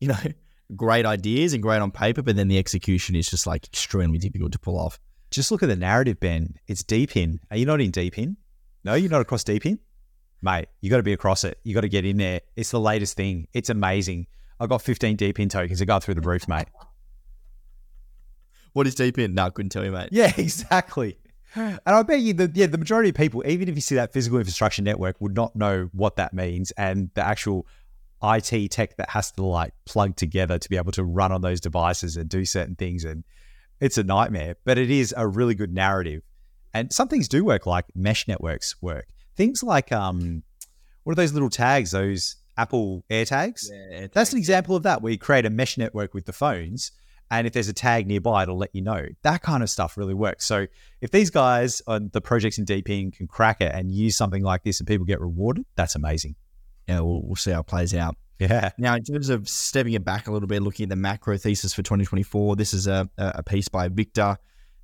you 0.00 0.08
know, 0.08 0.16
great 0.76 1.06
ideas 1.06 1.52
and 1.52 1.62
great 1.62 1.80
on 1.80 1.90
paper, 1.90 2.22
but 2.22 2.36
then 2.36 2.48
the 2.48 2.58
execution 2.58 3.16
is 3.16 3.28
just 3.28 3.46
like 3.46 3.66
extremely 3.66 4.18
difficult 4.18 4.52
to 4.52 4.58
pull 4.58 4.78
off. 4.78 4.98
Just 5.30 5.50
look 5.50 5.62
at 5.62 5.68
the 5.68 5.76
narrative, 5.76 6.20
Ben. 6.20 6.54
It's 6.66 6.82
deep 6.82 7.16
in. 7.16 7.40
Are 7.50 7.56
you 7.56 7.66
not 7.66 7.80
in 7.80 7.90
deep 7.90 8.18
in? 8.18 8.36
No, 8.84 8.94
you're 8.94 9.10
not 9.10 9.20
across 9.20 9.44
deep 9.44 9.66
in? 9.66 9.78
Mate, 10.40 10.68
you 10.80 10.88
got 10.88 10.98
to 10.98 11.02
be 11.02 11.12
across 11.12 11.44
it. 11.44 11.58
You 11.64 11.74
got 11.74 11.82
to 11.82 11.88
get 11.88 12.04
in 12.04 12.16
there. 12.16 12.40
It's 12.56 12.70
the 12.70 12.80
latest 12.80 13.16
thing. 13.16 13.48
It's 13.52 13.70
amazing. 13.70 14.26
I 14.60 14.66
got 14.66 14.82
15 14.82 15.16
DePIN 15.16 15.50
tokens. 15.50 15.82
I 15.82 15.84
got 15.84 16.02
through 16.02 16.14
the 16.14 16.20
roof, 16.20 16.48
mate. 16.48 16.68
What 18.72 18.86
is 18.86 18.94
deep 18.94 19.18
in? 19.18 19.34
No, 19.34 19.46
I 19.46 19.50
couldn't 19.50 19.70
tell 19.70 19.84
you, 19.84 19.90
mate. 19.90 20.10
Yeah, 20.12 20.32
exactly. 20.36 21.18
And 21.54 21.80
I 21.84 22.02
bet 22.02 22.20
you 22.20 22.34
that 22.34 22.54
yeah, 22.54 22.66
the 22.66 22.78
majority 22.78 23.08
of 23.08 23.14
people, 23.14 23.42
even 23.46 23.68
if 23.68 23.74
you 23.74 23.80
see 23.80 23.94
that 23.94 24.12
physical 24.12 24.38
infrastructure 24.38 24.82
network, 24.82 25.20
would 25.20 25.34
not 25.34 25.56
know 25.56 25.88
what 25.92 26.16
that 26.16 26.32
means 26.32 26.70
and 26.72 27.10
the 27.14 27.24
actual 27.24 27.66
IT 28.22 28.70
tech 28.70 28.96
that 28.96 29.10
has 29.10 29.30
to 29.32 29.44
like 29.44 29.72
plug 29.84 30.16
together 30.16 30.58
to 30.58 30.68
be 30.68 30.76
able 30.76 30.92
to 30.92 31.04
run 31.04 31.32
on 31.32 31.40
those 31.40 31.60
devices 31.60 32.16
and 32.16 32.28
do 32.28 32.44
certain 32.44 32.74
things. 32.74 33.04
And 33.04 33.24
it's 33.80 33.98
a 33.98 34.04
nightmare, 34.04 34.56
but 34.64 34.78
it 34.78 34.90
is 34.90 35.14
a 35.16 35.26
really 35.26 35.54
good 35.54 35.72
narrative. 35.72 36.22
And 36.74 36.92
some 36.92 37.08
things 37.08 37.28
do 37.28 37.44
work, 37.44 37.66
like 37.66 37.86
mesh 37.94 38.28
networks 38.28 38.80
work. 38.82 39.06
Things 39.36 39.62
like 39.62 39.92
um, 39.92 40.42
what 41.04 41.12
are 41.12 41.16
those 41.16 41.32
little 41.32 41.50
tags? 41.50 41.92
Those 41.92 42.36
Apple 42.56 43.04
AirTags. 43.10 43.66
Yeah, 43.70 44.00
AirTags. 44.00 44.12
That's 44.12 44.32
an 44.32 44.38
example 44.38 44.76
of 44.76 44.82
that, 44.82 45.00
where 45.00 45.12
you 45.12 45.18
create 45.18 45.46
a 45.46 45.50
mesh 45.50 45.78
network 45.78 46.14
with 46.14 46.26
the 46.26 46.32
phones 46.32 46.92
and 47.30 47.46
if 47.46 47.52
there's 47.52 47.68
a 47.68 47.74
tag 47.74 48.06
nearby, 48.06 48.44
it'll 48.44 48.56
let 48.56 48.74
you 48.74 48.82
know. 48.82 49.04
That 49.22 49.42
kind 49.42 49.62
of 49.62 49.68
stuff 49.68 49.96
really 49.96 50.14
works. 50.14 50.46
So 50.46 50.66
if 51.00 51.10
these 51.10 51.30
guys 51.30 51.82
on 51.86 52.10
the 52.12 52.20
projects 52.20 52.58
in 52.58 52.64
DePIN 52.64 53.12
can 53.12 53.26
crack 53.26 53.60
it 53.60 53.72
and 53.74 53.90
use 53.90 54.16
something 54.16 54.42
like 54.42 54.64
this 54.64 54.80
and 54.80 54.86
people 54.86 55.04
get 55.04 55.20
rewarded, 55.20 55.66
that's 55.76 55.94
amazing. 55.94 56.36
Yeah, 56.88 57.00
we'll, 57.00 57.22
we'll 57.22 57.36
see 57.36 57.50
how 57.50 57.60
it 57.60 57.66
plays 57.66 57.94
out. 57.94 58.16
Yeah. 58.38 58.70
Now, 58.78 58.94
in 58.94 59.02
terms 59.02 59.30
of 59.30 59.48
stepping 59.48 59.94
it 59.94 60.04
back 60.04 60.28
a 60.28 60.32
little 60.32 60.46
bit, 60.46 60.62
looking 60.62 60.84
at 60.84 60.90
the 60.90 60.96
macro 60.96 61.36
thesis 61.36 61.74
for 61.74 61.82
2024, 61.82 62.56
this 62.56 62.72
is 62.72 62.86
a, 62.86 63.08
a 63.18 63.42
piece 63.42 63.68
by 63.68 63.88
Victor 63.88 64.36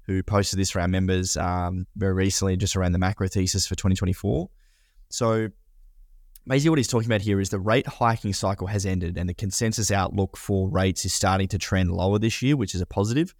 who 0.03 0.23
posted 0.23 0.59
this 0.59 0.71
for 0.71 0.81
our 0.81 0.89
members 0.89 1.37
um, 1.37 1.87
very 1.97 2.13
recently, 2.13 2.57
just 2.57 2.77
around 2.77 2.93
the 2.93 2.99
macro 2.99 3.29
thesis 3.29 3.67
for 3.67 3.75
2024. 3.75 4.51
So 5.09 5.49
basically 6.47 6.71
what 6.71 6.79
he's 6.79 6.89
talking 6.89 7.09
about 7.09 7.23
here 7.23 7.41
is 7.41 7.49
the 7.49 7.59
rate 7.59 7.87
hiking 7.87 8.35
cycle 8.35 8.67
has 8.67 8.85
ended 8.85 9.17
and 9.17 9.29
the 9.29 9.35
consensus 9.35 9.91
outlook 9.91 10.37
for 10.37 10.69
rates 10.69 11.05
is 11.05 11.15
starting 11.15 11.49
to 11.49 11.59
trend 11.59 11.91
lower 11.91 12.19
this 12.19 12.43
year, 12.43 12.57
which 12.57 12.75
is 12.75 12.81
a 12.81 12.87
positive. 12.87 13.35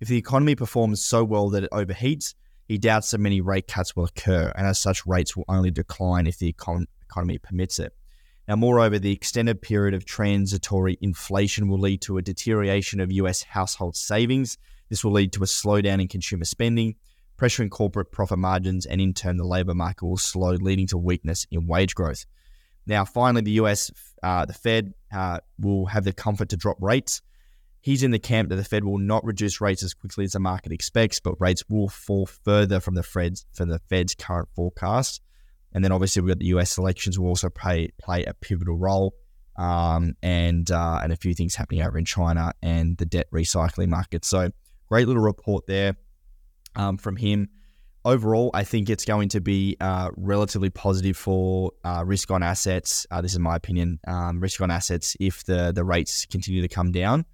If 0.00 0.08
the 0.08 0.18
economy 0.18 0.54
performs 0.54 1.02
so 1.04 1.24
well 1.24 1.48
that 1.50 1.64
it 1.64 1.70
overheats, 1.70 2.34
he 2.66 2.78
doubts 2.78 3.10
that 3.10 3.18
many 3.18 3.40
rate 3.40 3.68
cuts 3.68 3.94
will 3.94 4.04
occur, 4.04 4.52
and 4.56 4.66
as 4.66 4.78
such, 4.78 5.06
rates 5.06 5.36
will 5.36 5.44
only 5.48 5.70
decline 5.70 6.26
if 6.26 6.38
the 6.38 6.52
econ- 6.52 6.86
economy 7.02 7.38
permits 7.38 7.78
it. 7.78 7.92
Now, 8.46 8.56
moreover, 8.56 8.98
the 8.98 9.12
extended 9.12 9.62
period 9.62 9.94
of 9.94 10.04
transitory 10.04 10.98
inflation 11.00 11.68
will 11.68 11.78
lead 11.78 12.02
to 12.02 12.18
a 12.18 12.22
deterioration 12.22 13.00
of 13.00 13.10
US 13.12 13.42
household 13.42 13.96
savings. 13.96 14.58
This 14.90 15.02
will 15.02 15.12
lead 15.12 15.32
to 15.32 15.42
a 15.42 15.46
slowdown 15.46 16.00
in 16.00 16.08
consumer 16.08 16.44
spending, 16.44 16.96
pressuring 17.38 17.70
corporate 17.70 18.12
profit 18.12 18.38
margins, 18.38 18.84
and 18.84 19.00
in 19.00 19.14
turn, 19.14 19.38
the 19.38 19.46
labor 19.46 19.74
market 19.74 20.04
will 20.04 20.18
slow, 20.18 20.50
leading 20.50 20.86
to 20.88 20.98
weakness 20.98 21.46
in 21.50 21.66
wage 21.66 21.94
growth. 21.94 22.26
Now, 22.86 23.06
finally, 23.06 23.42
the 23.42 23.52
US, 23.52 23.90
uh, 24.22 24.44
the 24.44 24.52
Fed, 24.52 24.92
uh, 25.10 25.40
will 25.58 25.86
have 25.86 26.04
the 26.04 26.12
comfort 26.12 26.50
to 26.50 26.56
drop 26.58 26.76
rates. 26.82 27.22
He's 27.80 28.02
in 28.02 28.10
the 28.10 28.18
camp 28.18 28.50
that 28.50 28.56
the 28.56 28.64
Fed 28.64 28.84
will 28.84 28.98
not 28.98 29.24
reduce 29.24 29.60
rates 29.60 29.82
as 29.82 29.94
quickly 29.94 30.24
as 30.24 30.32
the 30.32 30.40
market 30.40 30.72
expects, 30.72 31.18
but 31.18 31.40
rates 31.40 31.64
will 31.68 31.88
fall 31.88 32.26
further 32.26 32.80
from 32.80 32.94
the 32.94 33.02
Fed's 33.02 33.46
from 33.52 33.68
the 33.70 33.78
Fed's 33.78 34.14
current 34.14 34.48
forecast. 34.54 35.22
And 35.74 35.84
then 35.84 35.92
obviously 35.92 36.22
we've 36.22 36.30
got 36.30 36.38
the 36.38 36.46
US 36.46 36.78
elections 36.78 37.18
will 37.18 37.28
also 37.28 37.48
play 37.48 37.90
play 38.00 38.24
a 38.24 38.34
pivotal 38.34 38.76
role, 38.76 39.14
um, 39.56 40.14
and 40.22 40.70
uh, 40.70 41.00
and 41.02 41.12
a 41.12 41.16
few 41.16 41.34
things 41.34 41.54
happening 41.54 41.82
over 41.82 41.98
in 41.98 42.04
China 42.04 42.52
and 42.62 42.96
the 42.98 43.06
debt 43.06 43.26
recycling 43.32 43.88
market. 43.88 44.24
So 44.24 44.50
great 44.88 45.06
little 45.06 45.22
report 45.22 45.66
there 45.66 45.96
um, 46.76 46.96
from 46.96 47.16
him 47.16 47.48
overall, 48.04 48.50
I 48.52 48.64
think 48.64 48.90
it's 48.90 49.04
going 49.04 49.30
to 49.30 49.40
be 49.40 49.76
uh, 49.80 50.10
relatively 50.16 50.70
positive 50.70 51.16
for 51.16 51.72
uh, 51.84 52.04
risk 52.06 52.30
on 52.30 52.42
assets. 52.42 53.06
Uh, 53.10 53.20
this 53.20 53.32
is 53.32 53.38
my 53.38 53.56
opinion. 53.56 53.98
Um, 54.06 54.40
risk 54.40 54.60
on 54.60 54.70
assets 54.70 55.16
if 55.20 55.44
the 55.44 55.72
the 55.72 55.84
rates 55.84 56.26
continue 56.26 56.62
to 56.62 56.68
come 56.68 56.92
down, 56.92 57.24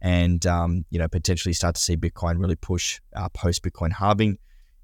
and 0.00 0.44
um, 0.46 0.84
you 0.90 0.98
know 0.98 1.08
potentially 1.08 1.52
start 1.52 1.74
to 1.76 1.80
see 1.80 1.96
Bitcoin 1.96 2.38
really 2.38 2.56
push 2.56 3.00
uh, 3.16 3.28
post 3.30 3.62
Bitcoin 3.62 3.92
halving. 3.92 4.38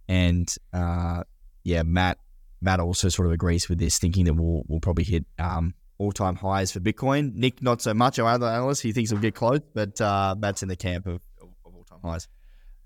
And 0.08 0.52
uh, 0.72 1.24
yeah, 1.62 1.82
Matt 1.82 2.18
Matt 2.64 2.80
also 2.80 3.08
sort 3.08 3.26
of 3.26 3.32
agrees 3.32 3.68
with 3.68 3.78
this, 3.78 3.98
thinking 3.98 4.24
that 4.24 4.34
we'll 4.34 4.64
we'll 4.66 4.80
probably 4.80 5.04
hit. 5.04 5.24
Um, 5.38 5.74
all-time 5.98 6.34
highs 6.34 6.72
for 6.72 6.80
Bitcoin. 6.80 7.32
Nick, 7.34 7.62
not 7.62 7.80
so 7.80 7.94
much. 7.94 8.18
Our 8.18 8.28
other 8.28 8.46
analyst, 8.46 8.82
he 8.82 8.92
thinks 8.92 9.12
it'll 9.12 9.22
get 9.22 9.36
close, 9.36 9.60
but 9.74 10.00
uh, 10.00 10.34
Matt's 10.36 10.64
in 10.64 10.68
the 10.68 10.74
camp 10.74 11.06
of, 11.06 11.22
of 11.40 11.48
all-time 11.62 12.00
highs. 12.02 12.26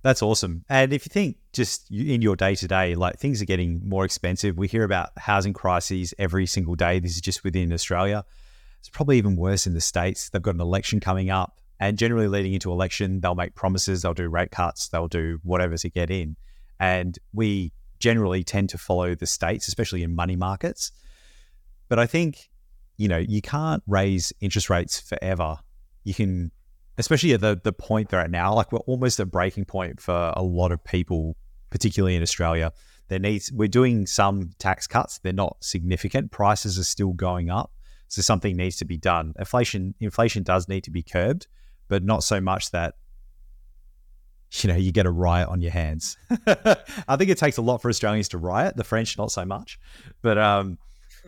That's 0.03 0.23
awesome. 0.23 0.65
And 0.69 0.93
if 0.93 1.07
you 1.07 1.11
think 1.11 1.39
just 1.55 1.91
in 1.91 2.21
your 2.21 2.37
day 2.37 2.55
to 2.57 2.69
day, 2.69 2.95
like 2.95 3.19
things 3.19 3.41
are 3.41 3.47
getting 3.47 3.81
more 3.89 4.05
expensive. 4.05 4.59
We 4.59 4.69
hear 4.69 4.85
about 4.85 5.11
housing 5.17 5.55
crises 5.55 6.13
every 6.19 6.45
single 6.45 6.75
day. 6.75 6.99
This 6.99 7.15
is 7.15 7.23
just 7.23 7.45
within 7.45 7.73
Australia. 7.73 8.25
It's 8.81 8.91
probably 8.91 9.17
even 9.17 9.37
worse 9.37 9.67
in 9.67 9.73
the 9.73 9.81
States. 9.81 10.29
They've 10.29 10.43
got 10.43 10.55
an 10.55 10.61
election 10.61 11.01
coming 11.01 11.31
up. 11.31 11.61
And 11.81 11.97
generally, 11.97 12.29
leading 12.29 12.53
into 12.53 12.71
election, 12.71 13.21
they'll 13.21 13.35
make 13.35 13.55
promises, 13.55 14.03
they'll 14.03 14.13
do 14.15 14.29
rate 14.29 14.51
cuts, 14.51 14.89
they'll 14.89 15.09
do 15.09 15.41
whatever 15.45 15.77
to 15.79 15.89
get 15.89 16.11
in. 16.11 16.37
And 16.79 17.19
we 17.33 17.73
generally 17.99 18.45
tend 18.45 18.71
to 18.71 18.79
follow 18.79 19.15
the 19.15 19.27
states, 19.27 19.69
especially 19.69 20.03
in 20.03 20.15
money 20.15 20.37
markets. 20.37 20.93
But 21.89 21.99
I 21.99 22.07
think, 22.07 22.51
you 22.97 23.09
know, 23.09 23.19
you 23.19 23.41
can't 23.41 23.83
raise 23.87 24.33
interest 24.41 24.71
rates 24.71 25.01
forever. 25.01 25.59
You 26.05 26.15
can 26.15 26.51
especially 26.99 27.33
at 27.33 27.41
the 27.41 27.59
the 27.63 27.73
point 27.73 28.11
they're 28.11 28.21
at 28.21 28.31
now, 28.31 28.53
like 28.53 28.73
we're 28.73 28.81
almost 28.81 29.21
at 29.21 29.31
breaking 29.31 29.65
point 29.65 30.01
for 30.01 30.33
a 30.37 30.43
lot 30.43 30.73
of 30.73 30.83
people, 30.85 31.37
particularly 31.71 32.17
in 32.17 32.23
Australia. 32.23 32.73
There 33.09 33.19
needs 33.19 33.51
we're 33.53 33.69
doing 33.69 34.07
some 34.07 34.51
tax 34.59 34.87
cuts. 34.87 35.19
They're 35.19 35.33
not 35.33 35.57
significant. 35.61 36.31
Prices 36.31 36.79
are 36.79 36.85
still 36.85 37.13
going 37.13 37.49
up, 37.49 37.73
so 38.09 38.21
something 38.21 38.57
needs 38.57 38.77
to 38.77 38.85
be 38.85 38.99
done. 38.99 39.33
Inflation 39.39 39.95
inflation 40.01 40.43
does 40.43 40.69
need 40.69 40.85
to 40.85 40.91
be 40.91 41.03
curbed, 41.03 41.47
but 41.89 42.03
not 42.03 42.23
so 42.23 42.41
much 42.41 42.71
that 42.73 42.97
you 44.53 44.69
know 44.69 44.77
you 44.77 44.93
get 44.93 45.07
a 45.07 45.11
riot 45.11 45.49
on 45.49 45.61
your 45.61 45.73
hands. 45.73 46.17
I 47.09 47.17
think 47.17 47.31
it 47.31 47.39
takes 47.39 47.57
a 47.57 47.63
lot 47.63 47.83
for 47.83 47.89
Australians 47.89 48.29
to 48.31 48.39
riot. 48.39 48.77
The 48.77 48.85
French 48.85 49.19
not 49.19 49.31
so 49.31 49.45
much, 49.45 49.79
but 50.23 50.39
um, 50.39 50.79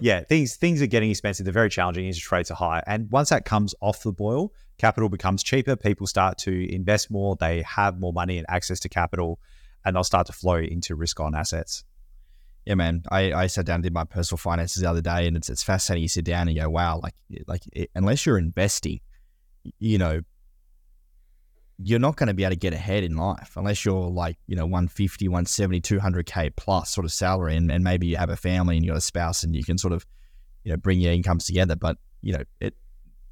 yeah, 0.01 0.23
things 0.23 0.57
things 0.57 0.81
are 0.83 0.87
getting 0.87 1.11
expensive. 1.11 1.45
They're 1.45 1.53
very 1.53 1.71
challenging. 1.71 2.07
Interest 2.07 2.33
rates 2.33 2.51
are 2.51 2.55
high, 2.55 2.83
and 2.87 3.11
once 3.11 3.29
that 3.31 3.45
comes 3.45 3.75
off 3.81 4.03
the 4.03 4.13
boil, 4.13 4.53
capital 4.79 5.09
becomes 5.09 5.43
cheaper. 5.43 5.77
People 5.77 6.07
start 6.07 6.39
to 6.39 6.75
invest 6.75 7.11
more. 7.11 7.37
They 7.37 7.63
have 7.63 8.01
more 8.01 8.13
money 8.13 8.39
and 8.39 8.47
access 8.49 8.81
to 8.81 8.89
capital, 8.89 9.39
and 9.85 9.95
they'll 9.95 10.05
start 10.05 10.27
to 10.29 10.33
flow 10.33 10.57
into 10.57 10.95
risk 10.95 11.21
on 11.21 11.35
assets. 11.35 11.85
Yeah, 12.67 12.75
man. 12.75 13.03
I, 13.11 13.33
I 13.33 13.47
sat 13.47 13.67
down 13.67 13.77
and 13.77 13.83
did 13.83 13.95
my 13.95 14.05
personal 14.05 14.39
finances 14.39 14.83
the 14.83 14.91
other 14.91 15.01
day, 15.01 15.27
and 15.27 15.37
it's 15.37 15.51
it's 15.51 15.63
fascinating. 15.63 16.03
You 16.03 16.09
sit 16.09 16.25
down 16.25 16.49
and 16.49 16.57
you 16.57 16.63
go, 16.63 16.71
wow, 16.71 17.01
like 17.03 17.15
like 17.47 17.63
it, 17.73 17.91
unless 17.95 18.25
you're 18.25 18.39
investing, 18.39 19.01
you 19.79 19.99
know, 19.99 20.23
you're 21.83 21.99
not 21.99 22.17
going 22.17 22.27
to 22.27 22.35
be 22.35 22.45
able 22.45 22.51
to 22.51 22.57
get 22.57 22.75
ahead 22.75 23.05
in 23.05 23.17
life 23.17 23.53
unless 23.57 23.85
you're 23.85 24.11
like, 24.11 24.37
you 24.47 24.55
know, 24.55 24.65
150, 24.65 25.29
170, 25.29 25.81
200K 25.81 26.55
plus 26.57 26.91
sort 26.91 27.05
of 27.05 27.13
salary. 27.13 27.57
And, 27.57 27.71
and 27.71 27.83
maybe 27.83 28.07
you 28.07 28.17
have 28.17 28.29
a 28.29 28.37
family 28.37 28.77
and 28.77 28.85
you 28.85 28.91
got 28.91 28.99
a 28.99 29.03
spouse 29.03 29.43
and 29.43 29.57
you 29.57 29.65
can 29.65 29.79
sort 29.79 29.93
of, 29.93 30.05
you 30.65 30.71
know, 30.71 30.77
bring 30.77 31.01
your 31.01 31.13
incomes 31.13 31.47
together. 31.47 31.77
But, 31.77 31.97
you 32.21 32.35
know, 32.35 32.45
it, 32.61 32.75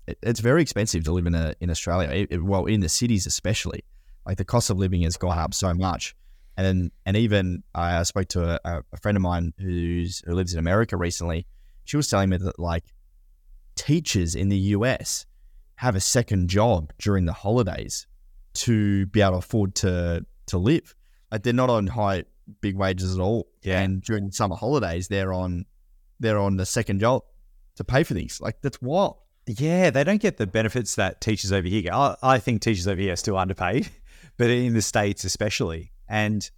it 0.07 0.19
it's 0.23 0.41
very 0.41 0.63
expensive 0.63 1.05
to 1.05 1.13
live 1.13 1.27
in 1.27 1.35
a, 1.35 1.55
in 1.61 1.69
Australia. 1.69 2.09
It, 2.09 2.29
it, 2.31 2.43
well, 2.43 2.65
in 2.65 2.81
the 2.81 2.89
cities, 2.89 3.27
especially 3.27 3.85
like 4.25 4.39
the 4.39 4.45
cost 4.45 4.71
of 4.71 4.79
living 4.79 5.03
has 5.03 5.17
gone 5.17 5.39
up 5.39 5.53
so 5.53 5.75
much. 5.75 6.15
And 6.57 6.67
then, 6.67 6.91
and 7.05 7.17
even 7.17 7.63
I 7.75 8.03
spoke 8.05 8.29
to 8.29 8.59
a, 8.65 8.83
a 8.93 8.97
friend 8.97 9.17
of 9.17 9.23
mine 9.23 9.53
who's, 9.59 10.23
who 10.27 10.35
lives 10.35 10.55
in 10.55 10.59
America 10.59 10.97
recently. 10.97 11.47
She 11.85 11.97
was 11.97 12.09
telling 12.09 12.31
me 12.31 12.39
that 12.39 12.59
like 12.59 12.85
teachers 13.77 14.35
in 14.35 14.49
the 14.49 14.59
US 14.59 15.27
have 15.77 15.95
a 15.95 16.01
second 16.01 16.49
job 16.49 16.93
during 16.99 17.27
the 17.27 17.33
holidays 17.33 18.08
to 18.59 19.07
be 19.07 19.21
able 19.21 19.33
to 19.33 19.39
afford 19.39 19.75
to 19.77 20.25
to 20.47 20.59
live. 20.59 20.95
Like 21.31 21.43
they're 21.43 21.53
not 21.53 21.71
on 21.71 21.87
high 21.87 22.25
big 22.61 22.77
wages 22.77 23.15
at 23.15 23.21
all. 23.21 23.49
Yeah. 23.63 23.81
And 23.81 24.03
during 24.03 24.31
summer 24.31 24.57
holidays, 24.57 25.09
they're 25.09 25.33
on 25.33 25.67
they're 26.21 26.39
on 26.39 26.57
the 26.57 26.67
second 26.67 27.01
job 27.01 27.23
to 27.77 27.85
pay 27.85 28.03
for 28.03 28.15
things. 28.15 28.41
Like 28.41 28.61
that's 28.63 28.81
wild. 28.81 29.19
Yeah, 29.47 29.91
they 29.91 30.05
don't 30.05 30.21
get 30.21 30.37
the 30.37 30.47
benefits 30.47 30.97
that 30.97 31.21
teachers 31.21 31.53
over 31.53 31.67
here 31.67 31.83
get. 31.83 31.95
I, 31.95 32.17
I 32.23 32.39
think 32.39 32.61
teachers 32.61 32.87
over 32.87 33.01
here 33.01 33.15
are 33.15 33.17
still 33.17 33.39
underpaid, 33.39 33.89
but 34.37 34.51
in 34.51 34.75
the 34.75 34.83
states 34.83 35.25
especially, 35.25 35.93
and 36.09 36.49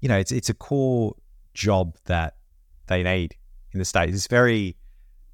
you 0.00 0.08
know, 0.08 0.18
it's 0.18 0.32
it's 0.32 0.50
a 0.50 0.54
core 0.54 1.14
job 1.54 1.96
that 2.04 2.36
they 2.86 3.02
need 3.02 3.36
in 3.72 3.78
the 3.78 3.84
states. 3.84 4.14
It's 4.14 4.26
very, 4.26 4.76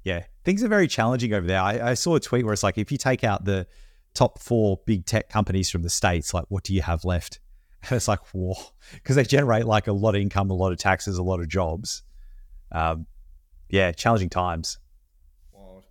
yeah, 0.03 0.23
things 0.45 0.63
are 0.63 0.69
very 0.69 0.87
challenging 0.87 1.33
over 1.33 1.45
there. 1.45 1.59
I, 1.59 1.91
I 1.91 1.93
saw 1.95 2.15
a 2.15 2.19
tweet 2.19 2.45
where 2.45 2.53
it's 2.53 2.63
like 2.63 2.77
if 2.77 2.91
you 2.91 2.97
take 2.97 3.23
out 3.23 3.43
the 3.43 3.67
top 4.13 4.39
four 4.39 4.79
big 4.85 5.05
tech 5.05 5.29
companies 5.29 5.69
from 5.69 5.83
the 5.83 5.89
states, 5.89 6.33
like 6.33 6.45
what 6.49 6.63
do 6.63 6.73
you 6.73 6.81
have 6.81 7.05
left? 7.05 7.39
And 7.89 7.97
it's 7.97 8.07
like, 8.07 8.19
whoa, 8.31 8.53
because 8.93 9.15
they 9.15 9.23
generate 9.23 9.65
like 9.65 9.87
a 9.87 9.91
lot 9.91 10.13
of 10.13 10.21
income, 10.21 10.51
a 10.51 10.53
lot 10.53 10.71
of 10.71 10.77
taxes, 10.77 11.17
a 11.17 11.23
lot 11.23 11.39
of 11.39 11.47
jobs. 11.47 12.03
Um, 12.71 13.07
yeah, 13.69 13.91
challenging 13.91 14.29
times. 14.29 14.77
Wild. 15.51 15.85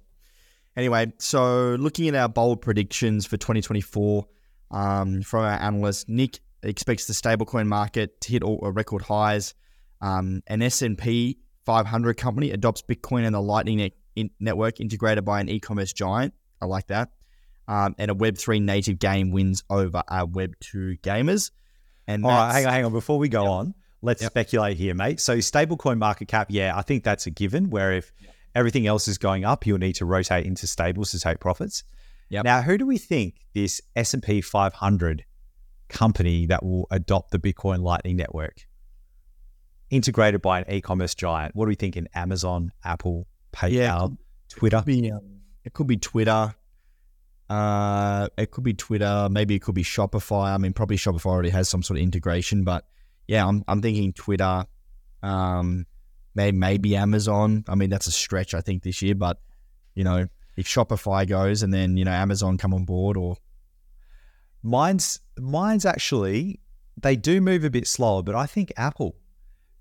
Anyway, 0.76 1.12
so 1.18 1.74
looking 1.80 2.06
at 2.06 2.14
our 2.14 2.28
bold 2.28 2.62
predictions 2.62 3.26
for 3.26 3.36
2024 3.36 4.24
um, 4.70 5.22
from 5.22 5.40
our 5.40 5.60
analyst, 5.60 6.08
Nick 6.08 6.38
expects 6.62 7.06
the 7.06 7.12
stablecoin 7.12 7.66
market 7.66 8.20
to 8.20 8.32
hit 8.32 8.44
all 8.44 8.60
uh, 8.62 8.70
record 8.70 9.02
highs. 9.02 9.54
Um, 10.00 10.42
an 10.46 10.62
S&P 10.62 11.38
500 11.66 12.16
company 12.16 12.52
adopts 12.52 12.82
Bitcoin 12.82 13.24
and 13.24 13.34
the 13.34 13.40
Lightning 13.40 13.90
network 14.38 14.80
integrated 14.80 15.24
by 15.24 15.40
an 15.40 15.48
e-commerce 15.48 15.92
giant. 15.92 16.34
I 16.60 16.66
like 16.66 16.86
that. 16.88 17.10
Um, 17.70 17.94
and 17.98 18.10
a 18.10 18.14
Web3 18.14 18.60
native 18.60 18.98
game 18.98 19.30
wins 19.30 19.62
over 19.70 20.02
our 20.08 20.26
Web2 20.26 21.00
gamers. 21.02 21.52
And 22.08 22.24
All 22.24 22.32
right, 22.32 22.52
hang 22.52 22.66
on, 22.66 22.72
hang 22.72 22.84
on. 22.86 22.92
Before 22.92 23.16
we 23.16 23.28
go 23.28 23.44
yep. 23.44 23.50
on, 23.50 23.74
let's 24.02 24.22
yep. 24.22 24.32
speculate 24.32 24.76
here, 24.76 24.92
mate. 24.92 25.20
So 25.20 25.38
stablecoin 25.38 25.98
market 25.98 26.26
cap, 26.26 26.48
yeah, 26.50 26.76
I 26.76 26.82
think 26.82 27.04
that's 27.04 27.26
a 27.26 27.30
given. 27.30 27.70
Where 27.70 27.92
if 27.92 28.12
yep. 28.20 28.34
everything 28.56 28.88
else 28.88 29.06
is 29.06 29.18
going 29.18 29.44
up, 29.44 29.66
you'll 29.66 29.78
need 29.78 29.94
to 29.94 30.04
rotate 30.04 30.46
into 30.46 30.66
stables 30.66 31.12
to 31.12 31.20
take 31.20 31.38
profits. 31.38 31.84
Yep. 32.30 32.44
Now, 32.44 32.62
who 32.62 32.76
do 32.76 32.86
we 32.86 32.98
think 32.98 33.36
this 33.54 33.80
S 33.94 34.14
and 34.14 34.22
P 34.22 34.40
500 34.40 35.24
company 35.88 36.46
that 36.46 36.64
will 36.64 36.88
adopt 36.90 37.30
the 37.30 37.38
Bitcoin 37.38 37.82
Lightning 37.82 38.16
Network, 38.16 38.66
integrated 39.90 40.42
by 40.42 40.60
an 40.60 40.74
e-commerce 40.74 41.14
giant? 41.14 41.54
What 41.54 41.66
do 41.66 41.68
we 41.68 41.76
think 41.76 41.96
in 41.96 42.08
Amazon, 42.14 42.72
Apple, 42.84 43.28
PayPal, 43.52 43.70
yeah, 43.70 44.08
Twitter? 44.48 44.78
It 44.78 44.80
could 44.80 44.86
be, 44.86 45.12
um, 45.12 45.40
it 45.64 45.72
could 45.72 45.86
be 45.86 45.98
Twitter. 45.98 46.56
Uh, 47.50 48.28
it 48.38 48.52
could 48.52 48.62
be 48.62 48.72
Twitter. 48.74 49.28
Maybe 49.28 49.56
it 49.56 49.62
could 49.62 49.74
be 49.74 49.82
Shopify. 49.82 50.54
I 50.54 50.56
mean, 50.56 50.72
probably 50.72 50.96
Shopify 50.96 51.26
already 51.26 51.50
has 51.50 51.68
some 51.68 51.82
sort 51.82 51.98
of 51.98 52.02
integration, 52.04 52.62
but 52.62 52.86
yeah, 53.26 53.44
I'm 53.44 53.64
I'm 53.66 53.82
thinking 53.82 54.12
Twitter. 54.12 54.64
Um, 55.24 55.84
maybe 56.36 56.56
maybe 56.56 56.94
Amazon. 56.94 57.64
I 57.68 57.74
mean, 57.74 57.90
that's 57.90 58.06
a 58.06 58.12
stretch 58.12 58.54
I 58.54 58.60
think 58.60 58.84
this 58.84 59.02
year, 59.02 59.16
but 59.16 59.40
you 59.96 60.04
know, 60.04 60.28
if 60.56 60.68
Shopify 60.68 61.28
goes 61.28 61.64
and 61.64 61.74
then 61.74 61.96
you 61.96 62.04
know 62.04 62.12
Amazon 62.12 62.56
come 62.56 62.72
on 62.72 62.84
board, 62.84 63.16
or 63.16 63.36
mine's 64.62 65.18
mine's 65.36 65.84
actually 65.84 66.60
they 67.02 67.16
do 67.16 67.40
move 67.40 67.64
a 67.64 67.70
bit 67.70 67.88
slower, 67.88 68.22
but 68.22 68.36
I 68.36 68.46
think 68.46 68.72
Apple 68.76 69.16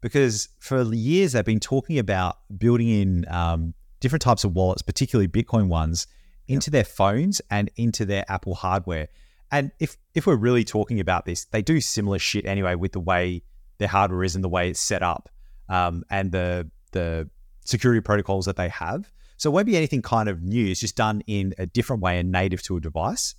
because 0.02 0.50
for 0.60 0.82
years 0.92 1.34
they've 1.34 1.46
been 1.46 1.60
talking 1.60 2.00
about 2.00 2.38
building 2.58 2.90
in 2.90 3.26
um, 3.30 3.76
different 4.00 4.24
types 4.24 4.44
of 4.44 4.54
wallets, 4.54 4.82
particularly 4.82 5.28
Bitcoin 5.28 5.68
ones 5.68 6.08
into 6.50 6.70
their 6.70 6.84
phones 6.84 7.42
and 7.50 7.70
into 7.78 8.06
their 8.06 8.26
Apple 8.28 8.56
hardware. 8.56 9.08
And 9.52 9.72
if 9.80 9.96
if 10.14 10.28
we're 10.28 10.36
really 10.36 10.66
talking 10.66 11.00
about 11.00 11.26
this, 11.26 11.46
they 11.46 11.62
do 11.62 11.80
similar 11.80 12.20
shit 12.20 12.46
anyway 12.46 12.76
with 12.76 12.92
the 12.92 13.00
way 13.00 13.44
their 13.78 13.88
hardware 13.88 14.24
is 14.24 14.36
and 14.36 14.44
the 14.44 14.50
way 14.50 14.70
it's 14.70 14.80
set 14.80 15.02
up, 15.02 15.30
um, 15.70 16.04
and 16.10 16.32
the 16.32 16.70
the 16.92 17.30
security 17.64 18.02
protocols 18.02 18.46
that 18.46 18.58
they 18.58 18.68
have. 18.70 19.12
So 19.38 19.50
it 19.50 19.54
won't 19.54 19.68
be 19.68 19.78
anything 19.78 20.02
kind 20.02 20.28
of 20.28 20.42
new. 20.42 20.68
It's 20.68 20.82
just 20.82 20.98
done 20.98 21.22
in 21.26 21.54
a 21.58 21.66
different 21.66 22.02
way 22.02 22.20
and 22.20 22.32
native 22.32 22.62
to 22.64 22.76
a 22.76 22.82
device. 22.82 23.36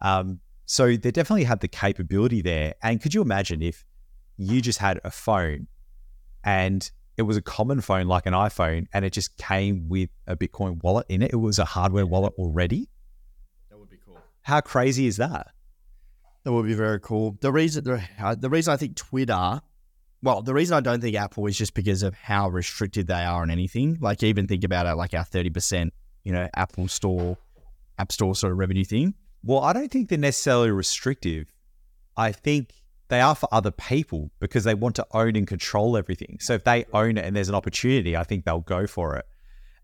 Um, 0.00 0.40
so 0.64 0.96
they 0.96 1.10
definitely 1.10 1.44
have 1.44 1.60
the 1.60 1.68
capability 1.68 2.40
there. 2.40 2.74
And 2.82 3.02
could 3.02 3.12
you 3.12 3.20
imagine 3.20 3.60
if 3.60 3.84
you 4.38 4.62
just 4.62 4.78
had 4.78 5.00
a 5.04 5.10
phone 5.10 5.66
and 6.42 6.90
it 7.16 7.22
was 7.22 7.36
a 7.36 7.42
common 7.42 7.80
phone 7.80 8.06
like 8.06 8.26
an 8.26 8.32
iPhone 8.32 8.86
and 8.92 9.04
it 9.04 9.12
just 9.12 9.36
came 9.36 9.88
with 9.88 10.10
a 10.26 10.36
Bitcoin 10.36 10.82
wallet 10.82 11.06
in 11.08 11.22
it. 11.22 11.32
It 11.32 11.36
was 11.36 11.58
a 11.58 11.64
hardware 11.64 12.06
wallet 12.06 12.32
already. 12.38 12.88
That 13.70 13.78
would 13.78 13.90
be 13.90 13.98
cool. 14.04 14.18
How 14.42 14.60
crazy 14.60 15.06
is 15.06 15.16
that? 15.18 15.48
That 16.44 16.52
would 16.52 16.66
be 16.66 16.74
very 16.74 17.00
cool. 17.00 17.38
The 17.40 17.52
reason 17.52 17.84
the, 17.84 18.02
uh, 18.20 18.34
the 18.34 18.50
reason 18.50 18.72
I 18.72 18.76
think 18.76 18.96
Twitter, 18.96 19.60
well, 20.22 20.42
the 20.42 20.54
reason 20.54 20.76
I 20.76 20.80
don't 20.80 21.00
think 21.00 21.16
Apple 21.16 21.46
is 21.46 21.56
just 21.56 21.74
because 21.74 22.02
of 22.02 22.14
how 22.14 22.48
restricted 22.48 23.06
they 23.06 23.24
are 23.24 23.42
on 23.42 23.50
anything. 23.50 23.98
Like 24.00 24.22
even 24.22 24.46
think 24.46 24.64
about 24.64 24.86
it, 24.86 24.94
like 24.94 25.14
our 25.14 25.24
thirty 25.24 25.50
percent, 25.50 25.94
you 26.22 26.32
know, 26.32 26.48
Apple 26.54 26.88
Store, 26.88 27.38
App 27.98 28.12
Store 28.12 28.34
sort 28.34 28.52
of 28.52 28.58
revenue 28.58 28.84
thing. 28.84 29.14
Well, 29.42 29.60
I 29.60 29.72
don't 29.72 29.90
think 29.90 30.08
they're 30.08 30.18
necessarily 30.18 30.70
restrictive. 30.70 31.52
I 32.16 32.32
think 32.32 32.72
they 33.14 33.20
are 33.20 33.36
for 33.36 33.48
other 33.52 33.70
people 33.70 34.32
because 34.40 34.64
they 34.64 34.74
want 34.74 34.96
to 34.96 35.06
own 35.12 35.36
and 35.36 35.46
control 35.46 35.96
everything. 35.96 36.36
So 36.40 36.54
if 36.54 36.64
they 36.64 36.84
own 36.92 37.16
it 37.16 37.24
and 37.24 37.36
there's 37.36 37.48
an 37.48 37.54
opportunity, 37.54 38.16
I 38.16 38.24
think 38.24 38.44
they'll 38.44 38.60
go 38.60 38.88
for 38.88 39.16
it. 39.16 39.24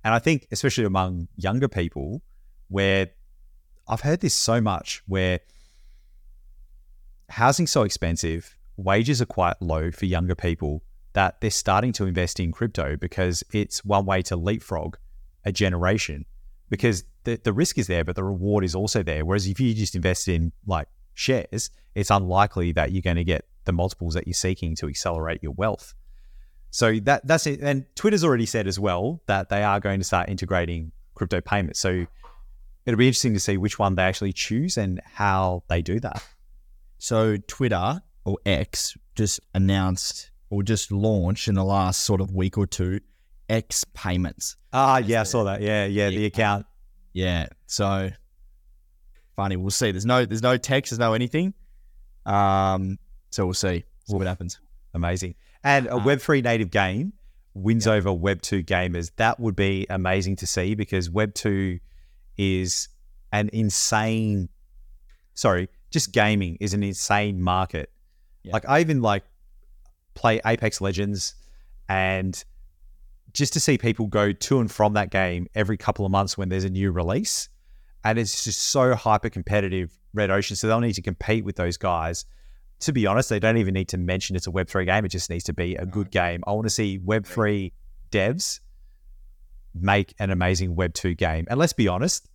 And 0.03 0.12
I 0.12 0.19
think, 0.19 0.49
especially 0.51 0.85
among 0.85 1.29
younger 1.37 1.69
people, 1.69 2.23
where 2.69 3.11
I've 3.87 4.01
heard 4.01 4.21
this 4.21 4.35
so 4.35 4.61
much, 4.61 5.03
where 5.07 5.38
housing's 7.29 7.71
so 7.71 7.83
expensive, 7.83 8.57
wages 8.77 9.23
are 9.23 9.27
quite 9.27 9.62
low 9.62 9.93
for 9.93 10.07
younger 10.07 10.35
people 10.35 10.83
that 11.12 11.40
they're 11.40 11.51
starting 11.51 11.93
to 11.93 12.07
invest 12.07 12.40
in 12.40 12.51
crypto 12.51 12.97
because 12.97 13.45
it's 13.53 13.85
one 13.85 14.07
way 14.07 14.23
to 14.23 14.37
leapfrog 14.37 14.97
a 15.45 15.53
generation. 15.53 16.25
Because 16.69 17.05
the, 17.25 17.40
the 17.43 17.53
risk 17.53 17.79
is 17.79 17.87
there, 17.87 18.05
but 18.05 18.16
the 18.16 18.25
reward 18.25 18.64
is 18.64 18.75
also 18.75 19.03
there. 19.05 19.25
Whereas 19.25 19.47
if 19.47 19.61
you 19.61 19.73
just 19.75 19.95
invest 19.95 20.27
in 20.27 20.53
like 20.66 20.88
shares, 21.20 21.70
it's 21.94 22.11
unlikely 22.11 22.72
that 22.72 22.92
you're 22.92 23.02
going 23.02 23.16
to 23.16 23.24
get 23.24 23.44
the 23.64 23.72
multiples 23.72 24.14
that 24.14 24.26
you're 24.26 24.35
seeking 24.35 24.74
to 24.76 24.88
accelerate 24.88 25.42
your 25.42 25.52
wealth. 25.52 25.94
So 26.70 26.98
that 27.00 27.26
that's 27.26 27.46
it. 27.46 27.61
And 27.61 27.85
Twitter's 27.94 28.24
already 28.24 28.46
said 28.46 28.66
as 28.66 28.78
well 28.78 29.22
that 29.26 29.48
they 29.48 29.62
are 29.62 29.80
going 29.80 30.00
to 30.00 30.04
start 30.04 30.28
integrating 30.28 30.92
crypto 31.14 31.40
payments. 31.40 31.80
So 31.80 32.06
it'll 32.87 32.98
be 32.98 33.09
interesting 33.09 33.35
to 33.35 33.40
see 33.40 33.56
which 33.56 33.78
one 33.78 33.96
they 33.96 34.02
actually 34.02 34.33
choose 34.33 34.76
and 34.76 35.00
how 35.04 35.64
they 35.68 35.83
do 35.83 36.00
that. 36.00 36.24
So 36.98 37.37
Twitter 37.46 38.02
or 38.24 38.38
X 38.46 38.96
just 39.14 39.40
announced 39.54 40.30
or 40.48 40.62
just 40.62 40.92
launched 40.92 41.48
in 41.48 41.54
the 41.54 41.64
last 41.64 42.04
sort 42.04 42.20
of 42.20 42.33
week 42.35 42.56
or 42.56 42.66
two 42.66 43.00
X 43.48 43.85
payments. 43.94 44.56
Ah, 44.72 44.98
yeah, 44.98 45.20
I 45.20 45.24
saw 45.24 45.44
that. 45.44 45.61
Yeah, 45.61 45.87
yeah, 45.87 46.09
the 46.11 46.26
account. 46.26 46.66
Yeah. 47.12 47.48
So 47.66 48.11
funny. 49.37 49.57
We'll 49.57 49.71
see. 49.71 49.90
There's 49.90 50.07
no 50.07 50.25
there's 50.25 50.43
no 50.43 50.57
text. 50.57 50.90
There's 50.90 50.99
no 50.99 51.14
anything. 51.14 51.55
Um, 52.27 52.99
so 53.31 53.45
we'll 53.47 53.55
see. 53.55 53.85
See 54.05 54.16
what 54.16 54.27
happens. 54.27 54.61
Amazing. 54.95 55.35
And 55.62 55.87
a 55.87 55.97
uh, 55.97 56.01
Web3 56.01 56.43
native 56.43 56.71
game 56.71 57.12
wins 57.55 57.87
yeah. 57.87 57.93
over 57.93 58.11
Web2 58.11 58.64
gamers. 58.64 59.11
That 59.16 59.38
would 59.38 59.57
be 59.57 59.87
amazing 59.90 60.37
to 60.37 60.47
see 60.47 60.75
because 60.75 61.09
Web2 61.09 61.81
is 62.37 62.88
an 63.33 63.51
insane. 63.53 64.49
Sorry, 65.35 65.69
just 65.90 66.12
gaming 66.12 66.57
is 66.61 66.75
an 66.75 66.83
insane 66.83 67.40
market. 67.40 67.90
Yeah. 68.43 68.53
Like 68.53 68.69
I 68.69 68.81
even 68.81 69.03
like 69.03 69.25
play 70.14 70.40
Apex 70.45 70.81
Legends 70.81 71.35
and 71.88 72.43
just 73.33 73.53
to 73.53 73.61
see 73.61 73.79
people 73.79 74.07
go 74.07 74.33
to 74.33 74.61
and 74.61 74.71
from 74.71 74.95
that 74.95 75.11
game 75.11 75.47
every 75.55 75.77
couple 75.77 76.05
of 76.05 76.11
months 76.11 76.37
when 76.37 76.49
there's 76.49 76.64
a 76.64 76.71
new 76.71 76.90
release 76.90 77.49
and 78.05 78.19
it's 78.19 78.45
just 78.45 78.61
so 78.63 78.95
hyper 78.95 79.31
competitive 79.31 79.91
red 80.13 80.31
ocean 80.31 80.57
so 80.57 80.67
they'll 80.67 80.81
need 80.81 80.95
to 80.95 81.03
compete 81.03 81.45
with 81.45 81.57
those 81.57 81.77
guys. 81.77 82.25
To 82.81 82.93
be 82.93 83.07
honest 83.07 83.29
they 83.29 83.39
don't 83.39 83.59
even 83.59 83.75
need 83.75 83.89
to 83.89 83.99
mention 83.99 84.37
it's 84.37 84.47
a 84.47 84.51
web3 84.51 84.87
game. 84.87 85.05
It 85.05 85.11
just 85.11 85.31
needs 85.31 85.45
to 85.45 85.53
be 85.53 85.77
a 85.77 85.87
good 85.87 86.11
game. 86.11 86.43
I 86.47 86.53
want 86.53 86.67
to 86.67 86.71
see 86.71 86.99
web3 86.99 87.73
devs 88.11 88.61
make 89.75 90.15
an 90.19 90.31
amazing 90.31 90.75
web2 90.75 91.17
game. 91.17 91.47
And 91.49 91.59
let's 91.59 91.73
be 91.73 91.89
honest 91.89 92.29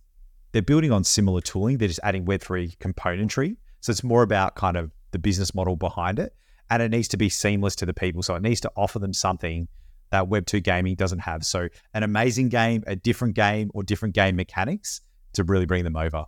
they're 0.52 0.62
building 0.62 0.92
on 0.92 1.04
similar 1.04 1.40
tooling. 1.40 1.78
They're 1.78 1.88
just 1.88 2.00
adding 2.02 2.24
web3 2.24 2.78
componentry. 2.78 3.56
So 3.80 3.90
it's 3.90 4.04
more 4.04 4.22
about 4.22 4.54
kind 4.54 4.76
of 4.76 4.90
the 5.10 5.18
business 5.18 5.54
model 5.54 5.76
behind 5.76 6.18
it 6.18 6.34
and 6.70 6.82
it 6.82 6.90
needs 6.90 7.08
to 7.08 7.16
be 7.16 7.28
seamless 7.28 7.76
to 7.76 7.86
the 7.86 7.94
people. 7.94 8.22
So 8.22 8.34
it 8.34 8.42
needs 8.42 8.60
to 8.60 8.72
offer 8.76 8.98
them 8.98 9.12
something 9.12 9.68
that 10.10 10.28
web2 10.28 10.62
gaming 10.62 10.94
doesn't 10.94 11.20
have. 11.20 11.44
So 11.44 11.68
an 11.94 12.02
amazing 12.02 12.48
game 12.48 12.84
a 12.86 12.96
different 12.96 13.34
game 13.34 13.70
or 13.74 13.82
different 13.82 14.14
game 14.14 14.36
mechanics 14.36 15.00
to 15.36 15.44
really 15.44 15.66
bring 15.66 15.84
them 15.84 15.96
over. 15.96 16.24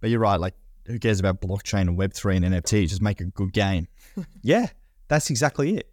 But 0.00 0.10
you're 0.10 0.20
right. 0.20 0.38
Like, 0.38 0.54
who 0.86 0.98
cares 0.98 1.20
about 1.20 1.40
blockchain 1.40 1.82
and 1.82 1.98
Web3 1.98 2.36
and 2.36 2.44
NFT? 2.46 2.88
Just 2.88 3.02
make 3.02 3.20
a 3.20 3.24
good 3.24 3.52
game. 3.52 3.88
yeah, 4.42 4.68
that's 5.08 5.30
exactly 5.30 5.76
it. 5.76 5.92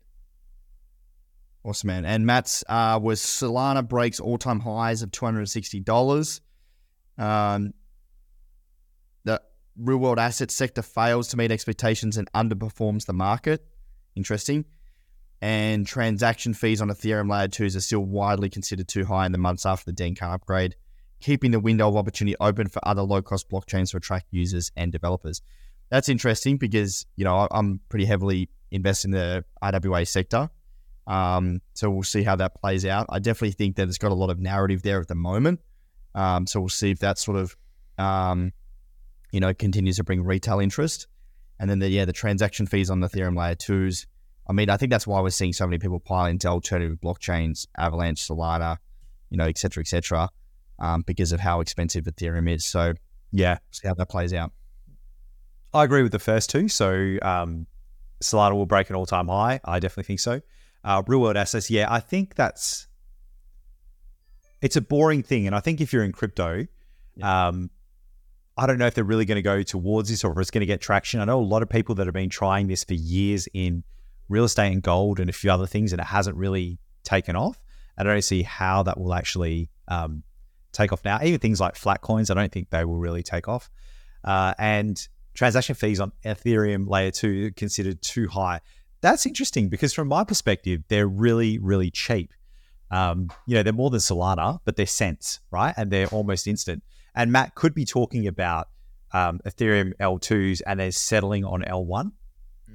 Awesome, 1.63 1.87
man. 1.87 2.05
And 2.05 2.25
Matt's 2.25 2.63
uh, 2.69 2.99
was 3.01 3.21
Solana 3.21 3.87
breaks 3.87 4.19
all 4.19 4.37
time 4.37 4.61
highs 4.61 5.01
of 5.01 5.11
$260. 5.11 6.41
Um, 7.17 7.73
the 9.25 9.41
real 9.77 9.97
world 9.97 10.19
asset 10.19 10.51
sector 10.51 10.81
fails 10.81 11.27
to 11.29 11.37
meet 11.37 11.51
expectations 11.51 12.17
and 12.17 12.31
underperforms 12.31 13.05
the 13.05 13.13
market. 13.13 13.65
Interesting. 14.15 14.65
And 15.41 15.85
transaction 15.85 16.53
fees 16.53 16.81
on 16.81 16.89
Ethereum 16.89 17.29
layer 17.29 17.47
2s 17.47 17.75
are 17.75 17.81
still 17.81 18.03
widely 18.03 18.49
considered 18.49 18.87
too 18.87 19.05
high 19.05 19.25
in 19.25 19.31
the 19.31 19.37
months 19.37 19.65
after 19.65 19.91
the 19.91 19.95
Dencun 19.95 20.33
upgrade 20.33 20.75
keeping 21.19 21.51
the 21.51 21.59
window 21.59 21.87
of 21.87 21.95
opportunity 21.95 22.35
open 22.39 22.67
for 22.67 22.79
other 22.87 23.01
low 23.01 23.21
cost 23.21 23.49
blockchains 23.49 23.91
to 23.91 23.97
attract 23.97 24.27
users 24.31 24.71
and 24.75 24.91
developers. 24.91 25.41
That's 25.89 26.09
interesting 26.09 26.57
because, 26.57 27.05
you 27.15 27.25
know, 27.25 27.47
I'm 27.51 27.79
pretty 27.89 28.05
heavily 28.05 28.49
invested 28.71 29.07
in 29.07 29.11
the 29.11 29.45
RWA 29.63 30.07
sector. 30.07 30.49
Um, 31.07 31.61
so 31.73 31.89
we'll 31.89 32.03
see 32.03 32.23
how 32.23 32.35
that 32.35 32.53
plays 32.55 32.85
out. 32.85 33.07
I 33.09 33.19
definitely 33.19 33.53
think 33.53 33.75
that 33.77 33.87
it's 33.87 33.97
got 33.97 34.11
a 34.11 34.15
lot 34.15 34.29
of 34.29 34.39
narrative 34.39 34.83
there 34.83 35.01
at 35.01 35.07
the 35.07 35.15
moment. 35.15 35.59
Um, 36.13 36.45
so 36.45 36.59
we'll 36.59 36.69
see 36.69 36.91
if 36.91 36.99
that 36.99 37.17
sort 37.17 37.37
of, 37.37 37.57
um, 37.97 38.51
you 39.31 39.39
know, 39.39 39.53
continues 39.53 39.97
to 39.97 40.03
bring 40.03 40.23
retail 40.23 40.59
interest. 40.59 41.07
And 41.59 41.69
then 41.69 41.79
the 41.79 41.89
yeah, 41.89 42.05
the 42.05 42.13
transaction 42.13 42.67
fees 42.67 42.89
on 42.89 42.99
the 42.99 43.09
Ethereum 43.09 43.37
layer 43.37 43.55
twos. 43.55 44.07
I 44.47 44.53
mean, 44.53 44.69
I 44.69 44.77
think 44.77 44.91
that's 44.91 45.05
why 45.05 45.19
we're 45.21 45.29
seeing 45.29 45.53
so 45.53 45.67
many 45.67 45.77
people 45.77 45.99
pile 45.99 46.25
into 46.27 46.47
alternative 46.47 46.97
blockchains, 47.03 47.67
Avalanche, 47.77 48.27
Solana, 48.27 48.77
you 49.29 49.37
know, 49.37 49.45
et 49.45 49.57
cetera, 49.57 49.81
et 49.81 49.87
cetera, 49.87 50.29
um, 50.79 51.03
because 51.05 51.31
of 51.31 51.39
how 51.39 51.61
expensive 51.61 52.05
Ethereum 52.05 52.53
is. 52.53 52.65
So 52.65 52.93
yeah, 53.31 53.57
see 53.71 53.87
how 53.87 53.93
that 53.95 54.09
plays 54.09 54.33
out. 54.33 54.51
I 55.73 55.83
agree 55.83 56.01
with 56.01 56.11
the 56.11 56.19
first 56.19 56.49
two. 56.49 56.67
So 56.67 57.17
um, 57.21 57.67
Solana 58.23 58.53
will 58.53 58.65
break 58.65 58.89
an 58.89 58.95
all 58.95 59.05
time 59.05 59.27
high. 59.27 59.59
I 59.63 59.79
definitely 59.79 60.05
think 60.05 60.19
so. 60.19 60.41
Uh, 60.83 61.03
real 61.07 61.21
world 61.21 61.37
assets, 61.37 61.69
yeah, 61.69 61.91
I 61.91 61.99
think 61.99 62.35
that's 62.35 62.87
it's 64.61 64.75
a 64.75 64.81
boring 64.81 65.23
thing, 65.23 65.45
and 65.45 65.55
I 65.55 65.59
think 65.59 65.81
if 65.81 65.93
you're 65.93 66.03
in 66.03 66.11
crypto, 66.11 66.65
yeah. 67.15 67.47
um, 67.47 67.69
I 68.57 68.65
don't 68.65 68.77
know 68.77 68.87
if 68.87 68.93
they're 68.93 69.03
really 69.03 69.25
going 69.25 69.37
to 69.37 69.41
go 69.41 69.61
towards 69.63 70.09
this 70.09 70.23
or 70.23 70.31
if 70.31 70.37
it's 70.37 70.51
going 70.51 70.61
to 70.61 70.65
get 70.65 70.81
traction. 70.81 71.21
I 71.21 71.25
know 71.25 71.39
a 71.39 71.41
lot 71.41 71.61
of 71.61 71.69
people 71.69 71.95
that 71.95 72.07
have 72.07 72.13
been 72.13 72.29
trying 72.29 72.67
this 72.67 72.83
for 72.83 72.93
years 72.93 73.47
in 73.53 73.83
real 74.27 74.43
estate 74.43 74.71
and 74.71 74.81
gold 74.81 75.19
and 75.19 75.29
a 75.29 75.33
few 75.33 75.51
other 75.51 75.67
things, 75.67 75.93
and 75.93 76.01
it 76.01 76.07
hasn't 76.07 76.35
really 76.35 76.77
taken 77.03 77.35
off. 77.35 77.57
I 77.97 78.03
don't 78.03 78.21
see 78.21 78.43
how 78.43 78.83
that 78.83 78.97
will 78.97 79.13
actually 79.13 79.69
um, 79.89 80.23
take 80.71 80.91
off 80.91 81.03
now. 81.03 81.19
Even 81.23 81.39
things 81.39 81.59
like 81.59 81.75
flat 81.75 82.01
coins, 82.01 82.29
I 82.29 82.33
don't 82.33 82.51
think 82.51 82.69
they 82.69 82.85
will 82.85 82.97
really 82.97 83.23
take 83.23 83.47
off. 83.47 83.69
Uh, 84.23 84.53
and 84.57 85.07
transaction 85.33 85.75
fees 85.75 85.99
on 85.99 86.11
Ethereum 86.25 86.87
layer 86.89 87.11
two 87.11 87.51
considered 87.53 88.01
too 88.01 88.27
high. 88.27 88.61
That's 89.01 89.25
interesting 89.25 89.69
because 89.69 89.93
from 89.93 90.07
my 90.09 90.23
perspective, 90.23 90.83
they're 90.89 91.07
really, 91.07 91.57
really 91.57 91.89
cheap. 91.89 92.33
Um, 92.91 93.29
you 93.45 93.55
know, 93.55 93.63
they're 93.63 93.71
more 93.71 93.89
than 93.89 93.99
Solana, 93.99 94.59
but 94.65 94.75
they're 94.75 94.85
cents, 94.85 95.39
right? 95.51 95.73
And 95.77 95.91
they're 95.91 96.07
almost 96.07 96.47
instant. 96.47 96.83
And 97.15 97.31
Matt 97.31 97.55
could 97.55 97.73
be 97.73 97.85
talking 97.85 98.27
about 98.27 98.67
um, 99.13 99.39
Ethereum 99.45 99.93
L2s 99.97 100.61
and 100.65 100.79
they're 100.79 100.91
settling 100.91 101.45
on 101.45 101.61
L1. 101.61 101.87
Mm. 102.05 102.11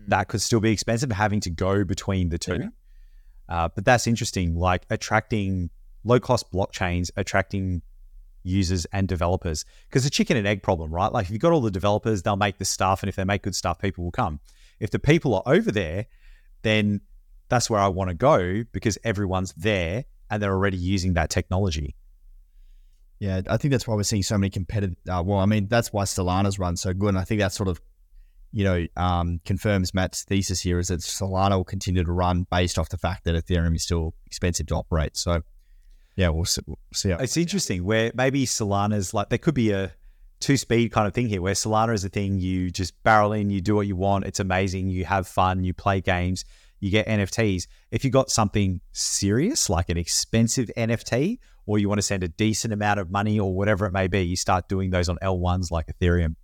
That 0.09 0.29
could 0.29 0.41
still 0.41 0.61
be 0.61 0.71
expensive, 0.71 1.11
having 1.13 1.41
to 1.41 1.51
go 1.51 1.85
between 1.85 2.29
the 2.29 2.39
two. 2.39 2.71
Uh, 3.49 3.69
but 3.75 3.85
that's 3.85 4.07
interesting, 4.07 4.55
like 4.55 4.87
attracting 4.89 5.71
low 6.05 6.21
cost 6.21 6.53
blockchains, 6.53 7.11
attracting 7.17 7.83
users 8.43 8.85
and 8.87 9.09
developers. 9.09 9.65
Because 9.89 10.05
the 10.05 10.11
chicken 10.11 10.37
and 10.37 10.47
egg 10.47 10.63
problem, 10.63 10.93
right? 10.93 11.11
Like 11.13 11.27
if 11.27 11.31
you've 11.31 11.41
got 11.41 11.53
all 11.53 11.61
the 11.61 11.71
developers, 11.71 12.23
they'll 12.23 12.37
make 12.37 12.59
the 12.59 12.65
stuff. 12.65 13.03
And 13.03 13.09
if 13.09 13.17
they 13.17 13.25
make 13.25 13.43
good 13.43 13.55
stuff, 13.55 13.79
people 13.79 14.05
will 14.05 14.13
come. 14.13 14.41
If 14.79 14.91
the 14.91 14.99
people 14.99 15.35
are 15.35 15.43
over 15.47 15.73
there, 15.73 16.07
then 16.63 17.01
that's 17.49 17.69
where 17.69 17.81
I 17.81 17.89
want 17.89 18.11
to 18.11 18.15
go 18.15 18.65
because 18.73 18.99
everyone's 19.05 19.53
there 19.55 20.05
and 20.31 20.43
they're 20.43 20.53
already 20.53 20.77
using 20.77 21.15
that 21.15 21.31
technology. 21.31 21.97
Yeah, 23.21 23.41
I 23.49 23.57
think 23.57 23.73
that's 23.73 23.87
why 23.87 23.95
we're 23.95 24.03
seeing 24.03 24.23
so 24.23 24.37
many 24.37 24.51
competitive. 24.51 24.97
Uh, 25.09 25.23
well, 25.25 25.39
I 25.39 25.47
mean, 25.47 25.69
that's 25.69 25.93
why 25.93 26.05
Solana's 26.05 26.59
run 26.59 26.77
so 26.77 26.93
good. 26.93 27.11
And 27.11 27.19
I 27.19 27.25
think 27.25 27.41
that 27.41 27.53
sort 27.53 27.69
of, 27.69 27.81
you 28.53 28.65
know, 28.65 28.87
um, 28.97 29.41
confirms 29.45 29.95
Matt's 29.95 30.25
thesis 30.25 30.61
here 30.61 30.79
is 30.79 30.89
that 30.89 31.01
Solana 31.01 31.57
will 31.57 31.65
continue 31.65 32.05
to 32.05 32.13
run 32.13 32.47
based 32.51 32.79
off 32.79 32.89
the 32.89 32.99
fact 32.99 33.25
that 33.25 33.35
Ethereum 33.35 33.75
is 33.77 33.83
still 33.83 34.15
expensive 34.27 34.67
to 34.67 34.75
operate. 34.75 35.17
So, 35.17 35.43
yeah, 36.17 36.29
we'll 36.29 36.45
see. 36.45 36.63
We'll 36.67 36.79
see 36.93 37.11
it's 37.11 37.37
interesting 37.37 37.85
where 37.85 38.13
maybe 38.15 38.47
Solana's 38.47 39.15
like, 39.15 39.29
there 39.29 39.39
could 39.39 39.55
be 39.55 39.73
a 39.73 39.93
two 40.41 40.57
speed 40.57 40.93
kind 40.93 41.07
of 41.07 41.15
thing 41.15 41.29
here 41.29 41.41
where 41.41 41.55
Solana 41.55 41.95
is 41.95 42.05
a 42.05 42.09
thing 42.09 42.39
you 42.39 42.71
just 42.71 43.01
barrel 43.03 43.33
in, 43.33 43.51
you 43.51 43.61
do 43.61 43.75
what 43.75 43.87
you 43.87 43.97
want. 43.97 44.27
It's 44.27 44.41
amazing. 44.41 44.89
You 44.89 45.05
have 45.05 45.27
fun, 45.27 45.65
you 45.65 45.75
play 45.75 46.01
games 46.01 46.45
you 46.85 46.91
get 46.91 47.07
NFTs. 47.07 47.67
If 47.91 48.05
you 48.05 48.11
got 48.11 48.31
something 48.31 48.81
serious, 48.93 49.71
like 49.71 49.89
an 49.89 49.97
expensive 49.97 50.71
NFT, 50.77 51.39
or 51.65 51.79
you 51.79 51.89
want 51.89 51.99
to 51.99 52.03
send 52.03 52.23
a 52.23 52.29
decent 52.29 52.75
amount 52.75 53.01
of 53.01 53.11
money 53.11 53.41
or 53.41 53.55
whatever 53.55 53.87
it 53.87 53.93
may 53.93 54.07
be, 54.07 54.21
you 54.21 54.37
start 54.37 54.69
doing 54.69 54.91
those 54.91 55.09
on 55.09 55.17
L1s 55.23 55.71
like 55.71 55.87
Ethereum. 55.87 56.37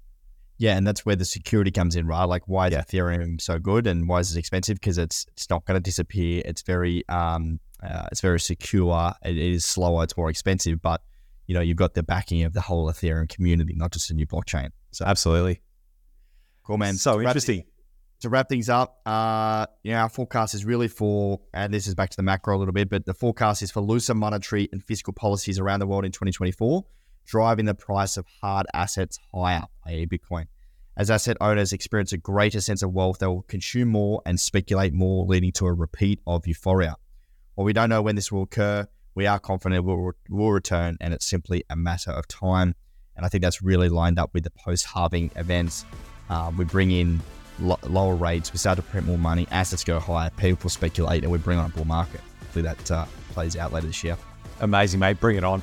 Yeah, 0.57 0.79
and 0.79 0.87
that's 0.87 1.05
where 1.05 1.17
the 1.17 1.27
security 1.27 1.71
comes 1.71 1.95
in, 1.95 2.07
right? 2.07 2.25
Like, 2.25 2.45
why 2.47 2.69
is 2.69 2.73
yeah. 2.73 2.83
Ethereum 2.83 3.39
so 3.39 3.59
good, 3.59 3.87
and 3.87 4.09
why 4.09 4.21
is 4.21 4.35
it 4.35 4.39
expensive? 4.39 4.81
Because 4.81 4.97
it's 4.97 5.27
it's 5.29 5.49
not 5.51 5.67
going 5.67 5.77
to 5.77 5.81
disappear. 5.81 6.43
It's 6.45 6.63
very 6.63 7.07
um, 7.09 7.61
uh, 7.83 8.07
it's 8.11 8.21
very 8.21 8.41
secure. 8.41 9.13
It 9.25 9.37
is 9.37 9.65
slower. 9.65 10.05
It's 10.05 10.17
more 10.17 10.31
expensive, 10.31 10.81
but 10.83 11.03
you 11.47 11.55
know 11.55 11.61
you've 11.61 11.77
got 11.77 11.95
the 11.95 12.03
backing 12.03 12.43
of 12.45 12.53
the 12.53 12.61
whole 12.61 12.91
Ethereum 12.91 13.29
community, 13.29 13.75
not 13.75 13.93
just 13.93 14.11
a 14.11 14.15
new 14.15 14.27
blockchain. 14.27 14.71
So 14.91 15.05
absolutely, 15.05 15.61
cool, 16.65 16.79
man. 16.79 16.95
So 16.95 17.21
interesting 17.21 17.65
to 18.21 18.29
wrap 18.29 18.49
things 18.49 18.69
up, 18.69 19.01
uh, 19.07 19.67
you 19.83 19.93
know, 19.93 19.99
our 19.99 20.09
forecast 20.09 20.55
is 20.55 20.65
really 20.65 20.89
for, 20.89 21.41
and 21.55 21.73
this 21.73 21.87
is 21.87 21.95
back 21.95 22.11
to 22.11 22.17
the 22.17 22.23
macro 22.23 22.57
a 22.57 22.59
little 22.59 22.73
bit, 22.73 22.91
but 22.91 23.07
the 23.07 23.15
forecast 23.15 23.63
is 23.63 23.71
for 23.71 23.81
looser 23.81 24.15
monetary 24.15 24.69
and 24.73 24.85
fiscal 24.85 25.13
policies 25.13 25.59
around 25.59 25.81
the 25.81 25.87
world 25.87 26.05
in 26.05 26.13
2024, 26.13 26.85
driving 27.27 27.65
the 27.65 27.75
price 27.75 28.17
of 28.17 28.27
hard 28.43 28.67
assets 28.75 29.19
higher, 29.35 29.63
i.e., 29.87 30.07
Bitcoin. 30.07 30.47
As 30.97 31.11
asset 31.11 31.39
owners 31.41 31.73
experience 31.73 32.13
a 32.13 32.19
greater 32.19 32.61
sense 32.61 32.83
of 32.83 32.93
wealth, 32.93 33.21
they 33.21 33.27
will 33.27 33.43
consume 33.43 33.89
more 33.89 34.21
and 34.27 34.39
speculate 34.39 34.93
more, 34.93 35.25
leading 35.25 35.53
to 35.53 35.67
a 35.67 35.73
repeat 35.73 36.21
of 36.27 36.47
euphoria. 36.47 36.97
While 37.55 37.65
we 37.65 37.73
don't 37.73 37.89
know 37.89 38.03
when 38.03 38.17
this 38.17 38.31
will 38.31 38.43
occur, 38.43 38.87
we 39.15 39.27
are 39.27 39.39
confident 39.39 39.79
it 39.79 39.85
will, 39.85 40.13
will 40.29 40.53
return, 40.53 40.97
and 41.01 41.13
it's 41.13 41.27
simply 41.27 41.65
a 41.69 41.77
matter 41.77 42.11
of 42.11 42.27
time. 42.29 42.75
And 43.17 43.27
I 43.27 43.29
think 43.29 43.43
that's 43.43 43.61
really 43.63 43.89
lined 43.89 44.19
up 44.19 44.31
with 44.33 44.45
the 44.45 44.51
post 44.51 44.87
halving 44.87 45.31
events. 45.37 45.85
Uh, 46.29 46.51
we 46.57 46.65
bring 46.65 46.91
in 46.91 47.21
lo- 47.59 47.79
lower 47.83 48.15
rates, 48.15 48.53
we 48.53 48.59
start 48.59 48.77
to 48.77 48.83
print 48.83 49.07
more 49.07 49.19
money, 49.19 49.47
assets 49.51 49.85
go 49.85 49.99
higher, 49.99 50.31
people 50.37 50.71
speculate, 50.71 51.23
and 51.23 51.31
we 51.31 51.39
bring 51.39 51.59
on 51.59 51.67
a 51.67 51.75
bull 51.75 51.85
market. 51.85 52.21
Hopefully 52.41 52.63
that 52.63 52.91
uh, 52.91 53.05
plays 53.31 53.57
out 53.57 53.73
later 53.73 53.89
this 53.89 54.03
year. 54.03 54.17
Amazing, 54.61 55.01
mate. 55.01 55.21
Bring 55.21 55.37
it 55.37 55.45
on. 55.45 55.63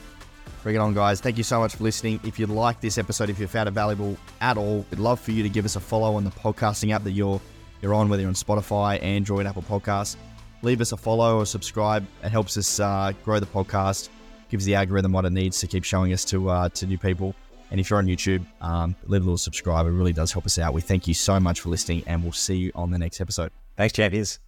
Bring 0.63 0.76
it 0.76 0.80
on, 0.80 0.93
guys. 0.93 1.21
Thank 1.21 1.38
you 1.38 1.43
so 1.43 1.60
much 1.60 1.76
for 1.76 1.84
listening. 1.84 2.19
If 2.23 2.39
you 2.39 2.47
like 2.47 2.82
this 2.82 2.97
episode, 2.97 3.30
if 3.30 3.39
you 3.39 3.47
found 3.47 3.69
it 3.69 3.71
valuable 3.71 4.17
at 4.41 4.58
all, 4.58 4.86
we'd 4.89 5.00
love 5.00 5.19
for 5.19 5.32
you 5.32 5.43
to 5.43 5.50
give 5.50 5.65
us 5.65 5.76
a 5.76 5.80
follow 5.80 6.15
on 6.15 6.23
the 6.23 6.32
podcasting 6.32 6.93
app 6.93 7.04
that 7.04 7.12
you're 7.12 7.39
you're 7.82 7.93
on, 7.93 8.10
whether 8.10 8.21
you're 8.21 8.30
on 8.30 8.36
Spotify, 8.36 9.02
Android, 9.04 9.45
Apple 9.45 9.62
Podcasts. 9.62 10.15
Leave 10.67 10.82
us 10.82 10.91
a 10.91 10.97
follow 10.97 11.38
or 11.38 11.45
subscribe. 11.45 12.06
It 12.25 12.30
helps 12.30 12.58
us 12.58 12.82
uh, 12.82 13.13
grow 13.23 13.39
the 13.39 13.45
podcast, 13.45 14.10
gives 14.49 14.65
the 14.65 14.75
algorithm 14.75 15.13
what 15.13 15.23
it 15.23 15.32
needs 15.32 15.62
to 15.62 15.67
keep 15.67 15.86
showing 15.86 16.12
us 16.12 16.25
to 16.25 16.49
uh, 16.49 16.67
to 16.67 16.86
new 16.86 16.97
people. 16.97 17.34
And 17.71 17.80
if 17.80 17.89
you're 17.89 17.99
on 17.99 18.06
YouTube, 18.06 18.45
um, 18.60 18.93
leave 19.06 19.21
a 19.21 19.23
little 19.23 19.38
subscribe. 19.38 19.86
It 19.86 19.91
really 19.91 20.12
does 20.12 20.34
help 20.34 20.45
us 20.45 20.60
out. 20.60 20.73
We 20.73 20.82
thank 20.82 21.08
you 21.08 21.13
so 21.13 21.39
much 21.39 21.62
for 21.62 21.69
listening, 21.69 22.03
and 22.06 22.21
we'll 22.21 22.34
see 22.34 22.58
you 22.58 22.71
on 22.75 22.91
the 22.91 22.97
next 22.97 23.21
episode. 23.21 23.51
Thanks, 23.77 23.93
champions. 23.93 24.46